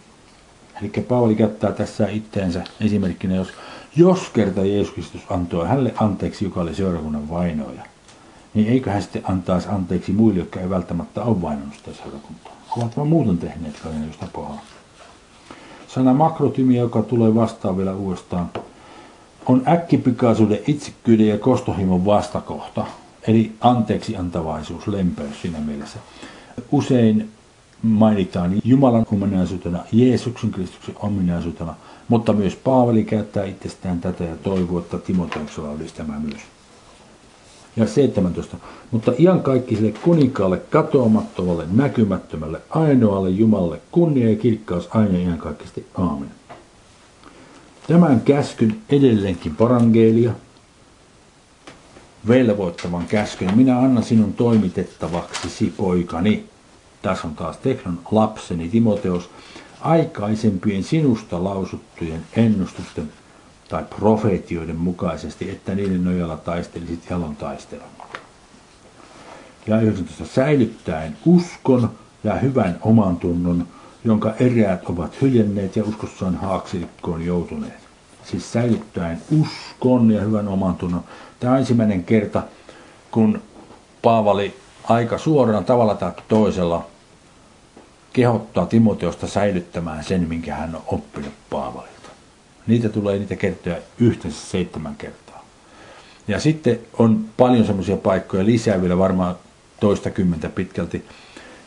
Eli 0.81 1.05
Paavali 1.07 1.35
käyttää 1.35 1.71
tässä 1.71 2.07
itteensä 2.07 2.63
esimerkkinä, 2.79 3.35
jos, 3.35 3.47
jos 3.95 4.29
kerta 4.29 4.65
Jeesus 4.65 4.93
Kristus 4.93 5.21
antoi 5.29 5.67
hänelle 5.67 5.93
anteeksi, 5.97 6.45
joka 6.45 6.61
oli 6.61 6.75
seurakunnan 6.75 7.29
vainoja, 7.29 7.83
niin 8.53 8.67
eikö 8.67 8.91
hän 8.91 9.01
sitten 9.01 9.23
antaisi 9.25 9.67
anteeksi 9.69 10.11
muille, 10.11 10.39
jotka 10.39 10.59
ei 10.59 10.69
välttämättä 10.69 11.23
ole 11.23 11.41
vainonnut 11.41 11.75
sitä 11.75 12.03
seurakuntaa. 12.03 12.53
Ovat 12.77 12.97
vaan 12.97 13.07
muuten 13.07 13.37
tehneet 13.37 13.79
kaiken 13.83 14.07
josta 14.07 14.27
pahaa. 14.33 14.61
Sana 15.87 16.13
makrotymi, 16.13 16.77
joka 16.77 17.01
tulee 17.01 17.35
vastaan 17.35 17.77
vielä 17.77 17.95
uudestaan, 17.95 18.49
on 19.45 19.63
äkkipikaisuuden, 19.67 20.59
itsekyyden 20.67 21.27
ja 21.27 21.37
kostohimon 21.37 22.05
vastakohta. 22.05 22.85
Eli 23.27 23.51
anteeksi 23.61 24.17
antavaisuus, 24.17 24.87
lempeys 24.87 25.41
siinä 25.41 25.59
mielessä. 25.59 25.99
Usein 26.71 27.29
mainitaan 27.81 28.61
Jumalan 28.63 29.05
ominaisuutena, 29.11 29.79
Jeesuksen 29.91 30.51
Kristuksen 30.51 30.95
ominaisuutena, 30.99 31.75
mutta 32.07 32.33
myös 32.33 32.55
Paavali 32.55 33.03
käyttää 33.03 33.45
itsestään 33.45 33.99
tätä 33.99 34.23
ja 34.23 34.35
toivoo, 34.35 34.79
että 34.79 34.97
Timoteuksella 34.97 35.69
olisi 35.69 35.93
tämä 35.93 36.19
myös. 36.19 36.41
Ja 37.75 37.87
17. 37.87 38.57
Mutta 38.91 39.13
iankaikkiselle 39.19 39.91
kuninkaalle, 39.91 40.57
katoamattomalle, 40.57 41.65
näkymättömälle, 41.71 42.61
ainoalle 42.69 43.29
Jumalalle, 43.29 43.81
kunnia 43.91 44.29
ja 44.29 44.35
kirkkaus 44.35 44.89
aina 44.91 45.17
iankaikkisesti. 45.17 45.85
Aamen. 45.97 46.31
Tämän 47.87 48.21
käskyn 48.21 48.75
edelleenkin 48.89 49.55
parangeelia, 49.55 50.31
velvoittavan 52.27 53.05
käskyn, 53.07 53.57
minä 53.57 53.79
annan 53.79 54.03
sinun 54.03 54.33
toimitettavaksi, 54.33 55.73
poikani, 55.77 56.50
tässä 57.01 57.27
on 57.27 57.35
taas 57.35 57.57
Teknon 57.57 57.99
lapseni 58.11 58.69
Timoteos, 58.69 59.29
aikaisempien 59.81 60.83
sinusta 60.83 61.43
lausuttujen 61.43 62.25
ennustusten 62.35 63.11
tai 63.69 63.83
profeetioiden 63.99 64.75
mukaisesti, 64.75 65.49
että 65.49 65.75
niiden 65.75 66.03
nojalla 66.03 66.37
taistelisit 66.37 67.09
jalon 67.09 67.35
taistelun. 67.35 67.83
Ja 69.67 69.81
19. 69.81 70.25
Säilyttäen 70.25 71.17
uskon 71.25 71.89
ja 72.23 72.35
hyvän 72.35 72.77
oman 72.81 73.17
tunnon, 73.17 73.67
jonka 74.03 74.33
eräät 74.39 74.89
ovat 74.89 75.21
hyljenneet 75.21 75.75
ja 75.75 75.83
uskossaan 75.83 76.35
haaksikkoon 76.35 77.25
joutuneet. 77.25 77.81
Siis 78.23 78.51
säilyttäen 78.51 79.21
uskon 79.39 80.11
ja 80.11 80.21
hyvän 80.21 80.47
oman 80.47 80.75
tunnon. 80.75 81.03
Tämä 81.39 81.53
on 81.53 81.59
ensimmäinen 81.59 82.03
kerta, 82.03 82.43
kun 83.11 83.41
Paavali 84.01 84.55
aika 84.83 85.17
suoraan 85.17 85.65
tavalla 85.65 85.95
tai 85.95 86.11
toisella 86.27 86.85
kehottaa 88.13 88.65
Timoteosta 88.65 89.27
säilyttämään 89.27 90.03
sen, 90.03 90.27
minkä 90.29 90.55
hän 90.55 90.75
on 90.75 90.83
oppinut 90.87 91.33
Paavalilta. 91.49 92.09
Niitä 92.67 92.89
tulee 92.89 93.19
niitä 93.19 93.35
kertoja 93.35 93.75
yhteensä 93.99 94.45
seitsemän 94.47 94.95
kertaa. 94.95 95.45
Ja 96.27 96.39
sitten 96.39 96.79
on 96.99 97.25
paljon 97.37 97.65
semmoisia 97.65 97.97
paikkoja 97.97 98.45
lisää 98.45 98.81
vielä 98.81 98.97
varmaan 98.97 99.35
toista 99.79 100.09
kymmentä 100.09 100.49
pitkälti, 100.49 101.05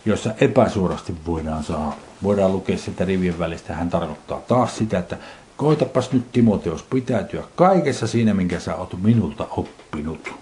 joissa 0.07 0.35
epäsuorasti 0.41 1.15
voidaan 1.27 1.65
saada. 1.65 1.93
Voidaan 2.23 2.53
lukea 2.53 2.79
sitä 2.79 3.05
rivien 3.05 3.39
välistä. 3.39 3.75
Hän 3.75 3.91
tarkoittaa 3.91 4.41
taas 4.41 4.79
sitä, 4.79 4.99
että 4.99 5.17
koitapas 5.57 6.13
nyt 6.13 6.33
Timoteos 6.33 6.83
pitäytyä 6.83 7.43
kaikessa 7.57 8.07
siinä, 8.07 8.35
minkä 8.35 8.61
sä 8.61 8.77
oot 8.77 9.03
minulta 9.03 9.47
oppinut. 9.51 10.33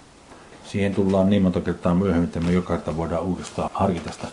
Siihen 0.65 0.95
tullaan 0.95 1.29
niin 1.29 1.41
monta 1.41 1.61
kertaa 1.61 1.95
myöhemmin, 1.95 2.27
että 2.27 2.39
me 2.39 2.51
joka 2.51 2.73
kerta 2.73 2.97
voidaan 2.97 3.23
uudestaan 3.23 3.69
harkita 3.73 4.11
sitä. 4.11 4.27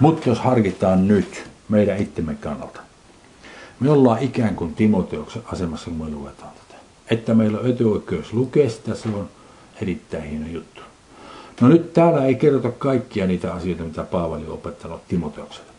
Mutta 0.00 0.28
jos 0.28 0.38
harkitaan 0.38 1.08
nyt 1.08 1.50
meidän 1.68 1.98
itsemme 1.98 2.34
kannalta, 2.34 2.80
me 3.80 3.90
ollaan 3.90 4.22
ikään 4.22 4.56
kuin 4.56 4.74
Timoteoksen 4.74 5.42
asemassa, 5.52 5.90
kun 5.90 5.98
me 5.98 6.16
luetaan 6.16 6.52
tätä. 6.52 6.80
Että 7.10 7.34
meillä 7.34 7.58
on 7.58 7.70
etuoikeus 7.70 8.32
lukea 8.32 8.70
sitä, 8.70 8.94
se 8.94 9.08
on 9.08 9.28
erittäin 9.82 10.22
hieno 10.22 10.46
juttu. 10.46 10.80
No 11.60 11.68
nyt 11.68 11.92
täällä 11.92 12.24
ei 12.24 12.34
kerrota 12.34 12.70
kaikkia 12.70 13.26
niitä 13.26 13.54
asioita, 13.54 13.82
mitä 13.82 14.04
Paavali 14.04 14.46
on 14.46 14.52
opettanut 14.52 15.08
Timoteokselle. 15.08 15.70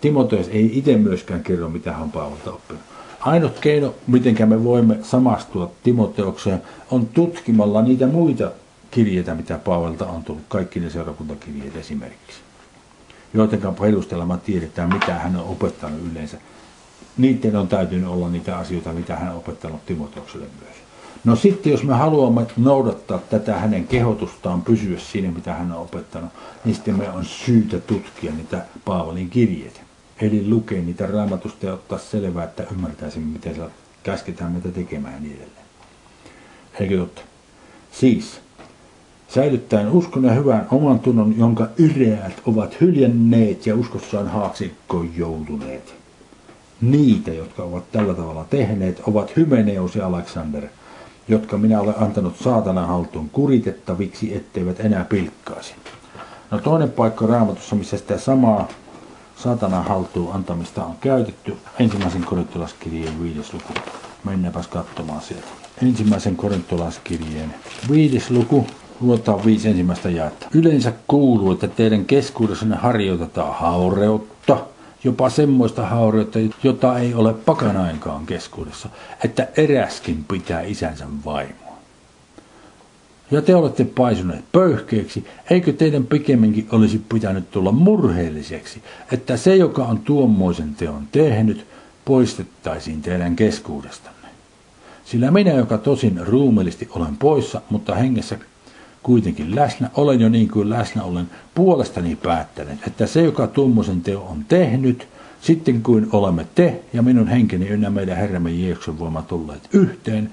Timoteus 0.00 0.48
ei 0.48 0.78
itse 0.78 0.96
myöskään 0.96 1.42
kerro, 1.42 1.68
mitä 1.68 1.92
hän 1.92 2.02
on 2.02 2.12
Paavalta 2.12 2.52
oppinut. 2.52 2.82
Ainut 3.20 3.58
keino, 3.58 3.94
miten 4.06 4.48
me 4.48 4.64
voimme 4.64 4.98
samastua 5.02 5.70
Timoteokseen, 5.82 6.62
on 6.90 7.06
tutkimalla 7.06 7.82
niitä 7.82 8.06
muita 8.06 8.50
kirjeitä, 8.90 9.34
mitä 9.34 9.58
Paavalta 9.58 10.06
on 10.06 10.24
tullut, 10.24 10.42
kaikki 10.48 10.80
ne 10.80 10.90
seurakuntakirjeet 10.90 11.76
esimerkiksi 11.76 12.47
joiden 13.34 13.74
perusteella 13.80 14.26
me 14.26 14.38
tiedetään, 14.44 14.92
mitä 14.92 15.14
hän 15.14 15.36
on 15.36 15.44
opettanut 15.44 16.00
yleensä. 16.12 16.36
Niiden 17.16 17.56
on 17.56 17.68
täytynyt 17.68 18.08
olla 18.08 18.28
niitä 18.28 18.58
asioita, 18.58 18.92
mitä 18.92 19.16
hän 19.16 19.30
on 19.30 19.36
opettanut 19.36 19.86
Timoteokselle 19.86 20.46
myös. 20.60 20.76
No 21.24 21.36
sitten 21.36 21.72
jos 21.72 21.82
me 21.82 21.94
haluamme 21.94 22.46
noudattaa 22.56 23.18
tätä 23.18 23.58
hänen 23.58 23.86
kehotustaan, 23.86 24.62
pysyä 24.62 24.98
siinä, 24.98 25.30
mitä 25.30 25.54
hän 25.54 25.72
on 25.72 25.82
opettanut, 25.82 26.30
niin 26.64 26.74
sitten 26.74 26.98
me 26.98 27.10
on 27.10 27.24
syytä 27.24 27.78
tutkia 27.78 28.32
niitä 28.32 28.64
Paavalin 28.84 29.30
kirjeitä. 29.30 29.80
Eli 30.20 30.48
lukea 30.48 30.82
niitä 30.82 31.06
raamatusta 31.06 31.66
ja 31.66 31.72
ottaa 31.72 31.98
selvää, 31.98 32.44
että 32.44 32.66
ymmärtäisimme, 32.72 33.32
miten 33.32 33.54
se 33.54 33.62
käsketään 34.02 34.52
meitä 34.52 34.68
tekemään 34.68 35.14
ja 35.14 35.20
niin 35.20 35.36
edelleen. 35.36 35.66
Eikö 36.80 36.98
totta? 36.98 37.22
Siis, 37.92 38.40
säilyttäen 39.28 39.88
uskon 39.88 40.24
ja 40.24 40.32
hyvän 40.32 40.66
oman 40.70 41.00
tunnon, 41.00 41.38
jonka 41.38 41.68
yreät 41.78 42.42
ovat 42.46 42.80
hyljänneet 42.80 43.66
ja 43.66 43.74
uskossaan 43.74 44.28
haaksikkoon 44.28 45.10
joutuneet. 45.16 45.94
Niitä, 46.80 47.30
jotka 47.30 47.62
ovat 47.62 47.92
tällä 47.92 48.14
tavalla 48.14 48.46
tehneet, 48.50 49.02
ovat 49.06 49.36
Hymeneus 49.36 49.96
ja 49.96 50.06
Alexander, 50.06 50.66
jotka 51.28 51.58
minä 51.58 51.80
olen 51.80 51.94
antanut 51.98 52.36
saatana 52.36 52.86
haltuun 52.86 53.30
kuritettaviksi, 53.30 54.36
etteivät 54.36 54.80
enää 54.80 55.04
pilkkaisi. 55.04 55.74
No 56.50 56.58
toinen 56.58 56.90
paikka 56.90 57.26
raamatussa, 57.26 57.76
missä 57.76 57.98
sitä 57.98 58.18
samaa 58.18 58.68
saatanan 59.36 59.84
haltuun 59.84 60.34
antamista 60.34 60.84
on 60.84 60.94
käytetty, 61.00 61.56
ensimmäisen 61.78 62.24
korintolaskirjeen 62.24 63.22
viides 63.22 63.54
luku. 63.54 63.72
Mennäpäs 64.24 64.66
katsomaan 64.66 65.22
sieltä. 65.22 65.46
Ensimmäisen 65.82 66.36
korintolaskirjeen 66.36 67.54
viides 67.90 68.30
luku, 68.30 68.66
Luotaan 69.00 69.44
viisi 69.44 69.68
ensimmäistä 69.68 70.10
jaetta. 70.10 70.46
Yleensä 70.54 70.92
kuuluu, 71.08 71.52
että 71.52 71.68
teidän 71.68 72.04
keskuudessanne 72.04 72.76
harjoitetaan 72.76 73.54
haureutta, 73.54 74.56
jopa 75.04 75.30
semmoista 75.30 75.86
haureutta, 75.86 76.38
jota 76.62 76.98
ei 76.98 77.14
ole 77.14 77.34
pakanainkaan 77.34 78.26
keskuudessa, 78.26 78.88
että 79.24 79.48
eräskin 79.56 80.24
pitää 80.24 80.62
isänsä 80.62 81.06
vaimoa. 81.24 81.78
ja 83.30 83.42
te 83.42 83.54
olette 83.54 83.84
paisuneet 83.84 84.44
pöyhkeeksi, 84.52 85.26
eikö 85.50 85.72
teidän 85.72 86.06
pikemminkin 86.06 86.68
olisi 86.72 87.00
pitänyt 87.12 87.50
tulla 87.50 87.72
murheelliseksi, 87.72 88.82
että 89.12 89.36
se, 89.36 89.56
joka 89.56 89.84
on 89.84 89.98
tuommoisen 89.98 90.74
teon 90.74 91.08
tehnyt, 91.12 91.66
poistettaisiin 92.04 93.02
teidän 93.02 93.36
keskuudestanne. 93.36 94.28
Sillä 95.04 95.30
minä, 95.30 95.50
joka 95.50 95.78
tosin 95.78 96.26
ruumellisesti 96.26 96.88
olen 96.90 97.16
poissa, 97.16 97.60
mutta 97.70 97.94
hengessä 97.94 98.38
kuitenkin 99.02 99.56
läsnä, 99.56 99.90
olen 99.94 100.20
jo 100.20 100.28
niin 100.28 100.48
kuin 100.48 100.70
läsnä 100.70 101.02
olen 101.02 101.30
puolestani 101.54 102.16
päättänyt, 102.16 102.86
että 102.86 103.06
se, 103.06 103.22
joka 103.22 103.46
tuommoisen 103.46 104.00
teo 104.00 104.20
on 104.20 104.44
tehnyt, 104.48 105.08
sitten 105.40 105.82
kuin 105.82 106.08
olemme 106.12 106.46
te 106.54 106.80
ja 106.92 107.02
minun 107.02 107.28
henkeni 107.28 107.68
ynnä 107.68 107.90
meidän 107.90 108.16
Herramme 108.16 108.50
Jeesuksen 108.50 108.98
voima 108.98 109.22
tulleet 109.22 109.68
yhteen, 109.72 110.32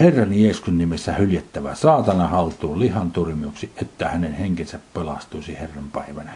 Herran 0.00 0.32
Jeesuksen 0.32 0.78
nimessä 0.78 1.12
hyljettävä 1.12 1.74
saatana 1.74 2.28
haltuun 2.28 2.80
lihan 2.80 3.10
turmioksi, 3.10 3.70
että 3.82 4.08
hänen 4.08 4.32
henkensä 4.32 4.78
pelastuisi 4.94 5.58
Herran 5.60 5.90
päivänä. 5.92 6.32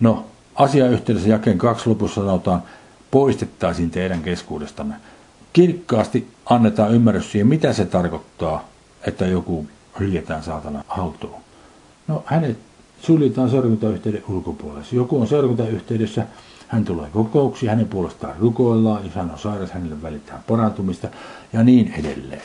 No, 0.00 0.26
asiayhteydessä 0.54 1.28
jakeen 1.28 1.58
kaksi 1.58 1.88
lopussa 1.88 2.20
sanotaan, 2.20 2.62
poistettaisiin 3.10 3.90
teidän 3.90 4.22
keskuudestanne. 4.22 4.94
Kirkkaasti 5.52 6.28
annetaan 6.46 6.94
ymmärrys 6.94 7.32
siihen, 7.32 7.46
mitä 7.46 7.72
se 7.72 7.84
tarkoittaa, 7.84 8.68
että 9.06 9.26
joku 9.26 9.66
hyljetään 10.00 10.42
saatana 10.42 10.84
haltuun. 10.88 11.40
No, 12.08 12.22
hänet 12.26 12.58
suljetaan 13.00 13.50
seurakuntayhteyden 13.50 14.24
ulkopuolelle. 14.28 14.86
Joku 14.92 15.20
on 15.20 15.26
seurakuntayhteydessä, 15.26 16.26
hän 16.68 16.84
tulee 16.84 17.10
kokouksiin, 17.10 17.70
hänen 17.70 17.88
puolestaan 17.88 18.34
rukoillaan, 18.38 19.04
jos 19.04 19.14
hän 19.14 19.30
on 19.30 19.38
sairas, 19.38 19.70
hänelle 19.70 20.02
välittää 20.02 20.42
parantumista 20.46 21.08
ja 21.52 21.62
niin 21.62 21.94
edelleen 21.98 22.42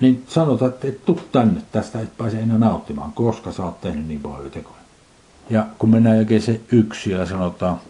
niin 0.00 0.24
sanotaan, 0.28 0.70
että 0.70 0.88
et 0.88 1.04
tuu 1.04 1.20
tänne, 1.32 1.62
tästä 1.72 2.00
et 2.00 2.16
pääse 2.16 2.40
enää 2.40 2.58
nauttimaan, 2.58 3.12
koska 3.12 3.52
sä 3.52 3.64
oot 3.64 3.80
tehnyt 3.80 4.06
niin 4.06 4.20
paljon 4.20 4.50
tekoja. 4.50 4.78
Ja 5.50 5.66
kun 5.78 5.90
mennään 5.90 6.16
jälkeen 6.16 6.42
se 6.42 6.60
yksi 6.72 7.10
ja 7.10 7.26
sanotaan, 7.26 7.80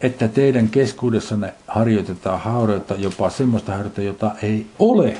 että 0.00 0.28
teidän 0.28 0.68
keskuudessanne 0.68 1.54
harjoitetaan 1.66 2.40
haureutta, 2.40 2.94
jopa 2.94 3.30
semmoista 3.30 3.72
haureutta, 3.72 4.02
jota 4.02 4.30
ei 4.42 4.66
ole 4.78 5.16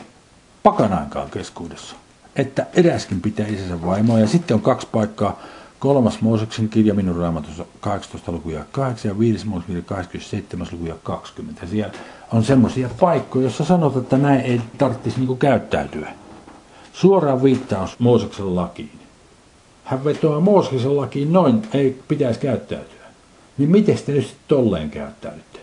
pakanainkaan 0.62 1.30
keskuudessa. 1.30 1.96
Että 2.36 2.66
eräskin 2.74 3.20
pitää 3.20 3.46
isänsä 3.46 3.82
vaimoa. 3.82 4.18
Ja 4.18 4.26
sitten 4.26 4.54
on 4.54 4.62
kaksi 4.62 4.88
paikkaa. 4.92 5.40
Kolmas 5.78 6.20
Mooseksen 6.20 6.68
kirja 6.68 6.94
minun 6.94 7.16
raamatussa 7.16 7.64
18 7.80 8.32
lukuja 8.32 8.64
8 8.72 9.08
ja 9.08 9.18
viides 9.18 9.44
Mooseksen 9.44 9.74
kirja 9.74 9.88
27 9.88 10.66
lukuja 10.72 10.94
20. 11.02 11.66
Siellä 11.66 11.94
on 12.32 12.44
semmoisia 12.44 12.88
paikkoja, 13.00 13.42
joissa 13.42 13.64
sanotaan, 13.64 14.02
että 14.02 14.18
näin 14.18 14.40
ei 14.40 14.60
tarvitsisi 14.78 15.18
niinku 15.18 15.36
käyttäytyä. 15.36 16.08
Suoraan 16.92 17.42
viittaus 17.42 17.98
Mooseksen 17.98 18.56
lakiin. 18.56 18.98
Hän 19.84 20.04
vetoaa 20.04 20.40
Mooseksen 20.40 20.96
lakiin 20.96 21.32
noin, 21.32 21.62
ei 21.74 22.02
pitäisi 22.08 22.40
käyttäytyä. 22.40 23.04
Niin 23.58 23.70
miten 23.70 23.98
te 24.06 24.12
nyt 24.12 24.36
tolleen 24.48 24.90
käyttäydytte? 24.90 25.58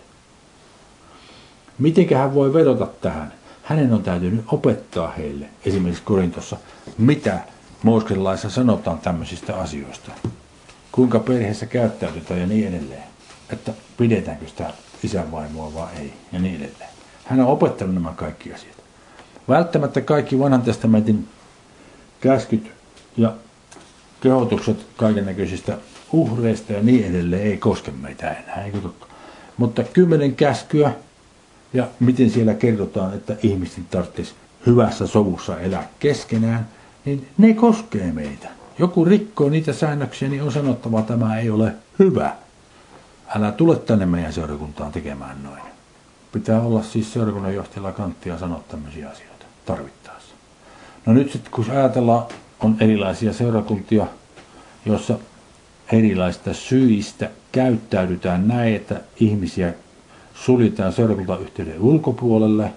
Miten 1.78 2.18
hän 2.18 2.34
voi 2.34 2.54
vedota 2.54 2.86
tähän? 3.00 3.32
Hänen 3.62 3.92
on 3.92 4.02
täytynyt 4.02 4.44
opettaa 4.48 5.10
heille, 5.10 5.46
esimerkiksi 5.64 6.02
Korintossa, 6.02 6.56
mitä 6.98 7.40
Mooseksen 7.82 8.24
laissa 8.24 8.50
sanotaan 8.50 8.98
tämmöisistä 8.98 9.56
asioista. 9.56 10.12
Kuinka 10.92 11.18
perheessä 11.18 11.66
käyttäytytään 11.66 12.40
ja 12.40 12.46
niin 12.46 12.68
edelleen. 12.68 13.02
Että 13.50 13.72
pidetäänkö 13.96 14.48
sitä 14.48 14.72
isänvaimoa 15.02 15.74
vai 15.74 15.88
ei 15.98 16.12
ja 16.32 16.38
niin 16.38 16.56
edelleen. 16.56 16.90
Hän 17.24 17.40
on 17.40 17.46
opettanut 17.46 17.94
nämä 17.94 18.12
kaikki 18.16 18.52
asiat. 18.52 18.76
Välttämättä 19.48 20.00
kaikki 20.00 20.38
vanhan 20.38 20.62
testamentin 20.62 21.28
käskyt 22.20 22.72
ja 23.16 23.32
kehotukset 24.20 24.86
kaikennäköisistä 24.96 25.78
uhreista 26.12 26.72
ja 26.72 26.82
niin 26.82 27.06
edelleen 27.06 27.42
ei 27.42 27.56
koske 27.56 27.90
meitä 27.90 28.30
enää, 28.30 28.64
eikö 28.64 28.78
totta? 28.78 29.06
Mutta 29.56 29.82
kymmenen 29.82 30.36
käskyä 30.36 30.92
ja 31.72 31.88
miten 32.00 32.30
siellä 32.30 32.54
kerrotaan, 32.54 33.14
että 33.14 33.36
ihmisten 33.42 33.86
tarvitsisi 33.90 34.34
hyvässä 34.66 35.06
sovussa 35.06 35.60
elää 35.60 35.88
keskenään, 36.00 36.68
niin 37.04 37.28
ne 37.38 37.54
koskee 37.54 38.12
meitä. 38.12 38.48
Joku 38.78 39.04
rikkoo 39.04 39.48
niitä 39.48 39.72
säännöksiä, 39.72 40.28
niin 40.28 40.42
on 40.42 40.52
sanottava, 40.52 41.00
että 41.00 41.12
tämä 41.12 41.38
ei 41.38 41.50
ole 41.50 41.74
hyvä 41.98 42.36
älä 43.34 43.52
tule 43.52 43.76
tänne 43.76 44.06
meidän 44.06 44.32
seurakuntaan 44.32 44.92
tekemään 44.92 45.42
noin. 45.42 45.62
Pitää 46.32 46.60
olla 46.60 46.82
siis 46.82 47.12
seurakunnan 47.12 47.54
johtajalla 47.54 47.92
kanttia 47.92 48.38
sanoa 48.38 48.64
tämmöisiä 48.68 49.10
asioita 49.10 49.44
tarvittaessa. 49.64 50.34
No 51.06 51.12
nyt 51.12 51.32
sitten 51.32 51.52
kun 51.52 51.70
ajatellaan, 51.70 52.26
on 52.60 52.76
erilaisia 52.80 53.32
seurakuntia, 53.32 54.06
joissa 54.86 55.18
erilaisista 55.92 56.54
syistä 56.54 57.30
käyttäydytään 57.52 58.48
näin, 58.48 58.76
että 58.76 59.00
ihmisiä 59.20 59.72
suljetaan 60.44 60.92
seurakuntayhteyden 60.92 61.80
ulkopuolelle. 61.80 62.72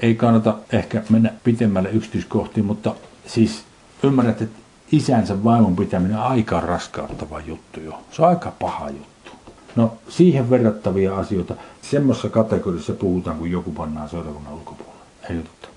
Ei 0.00 0.14
kannata 0.14 0.54
ehkä 0.72 1.02
mennä 1.10 1.32
pitemmälle 1.44 1.90
yksityiskohtiin, 1.90 2.66
mutta 2.66 2.94
siis 3.26 3.64
ymmärrät, 4.02 4.42
että 4.42 4.58
isänsä 4.92 5.44
vaimon 5.44 5.76
pitäminen 5.76 6.16
on 6.16 6.22
aika 6.22 6.60
raskauttava 6.60 7.40
juttu 7.40 7.80
jo. 7.80 8.02
Se 8.10 8.22
on 8.22 8.28
aika 8.28 8.52
paha 8.58 8.90
juttu. 8.90 9.30
No 9.76 9.92
siihen 10.08 10.50
verrattavia 10.50 11.16
asioita, 11.16 11.54
semmoisessa 11.82 12.28
kategoriassa 12.28 12.92
puhutaan, 12.92 13.38
kun 13.38 13.50
joku 13.50 13.72
pannaan 13.72 14.08
seurakunnan 14.08 14.54
ulkopuolelle. 14.54 15.04
Ei 15.30 15.36
totta. 15.36 15.68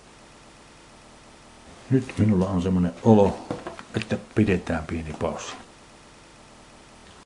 Nyt 1.89 2.13
minulla 2.17 2.49
on 2.49 2.61
semmoinen 2.61 2.93
olo, 3.03 3.37
että 3.95 4.17
pidetään 4.35 4.83
pieni 4.87 5.13
paussi. 5.21 5.60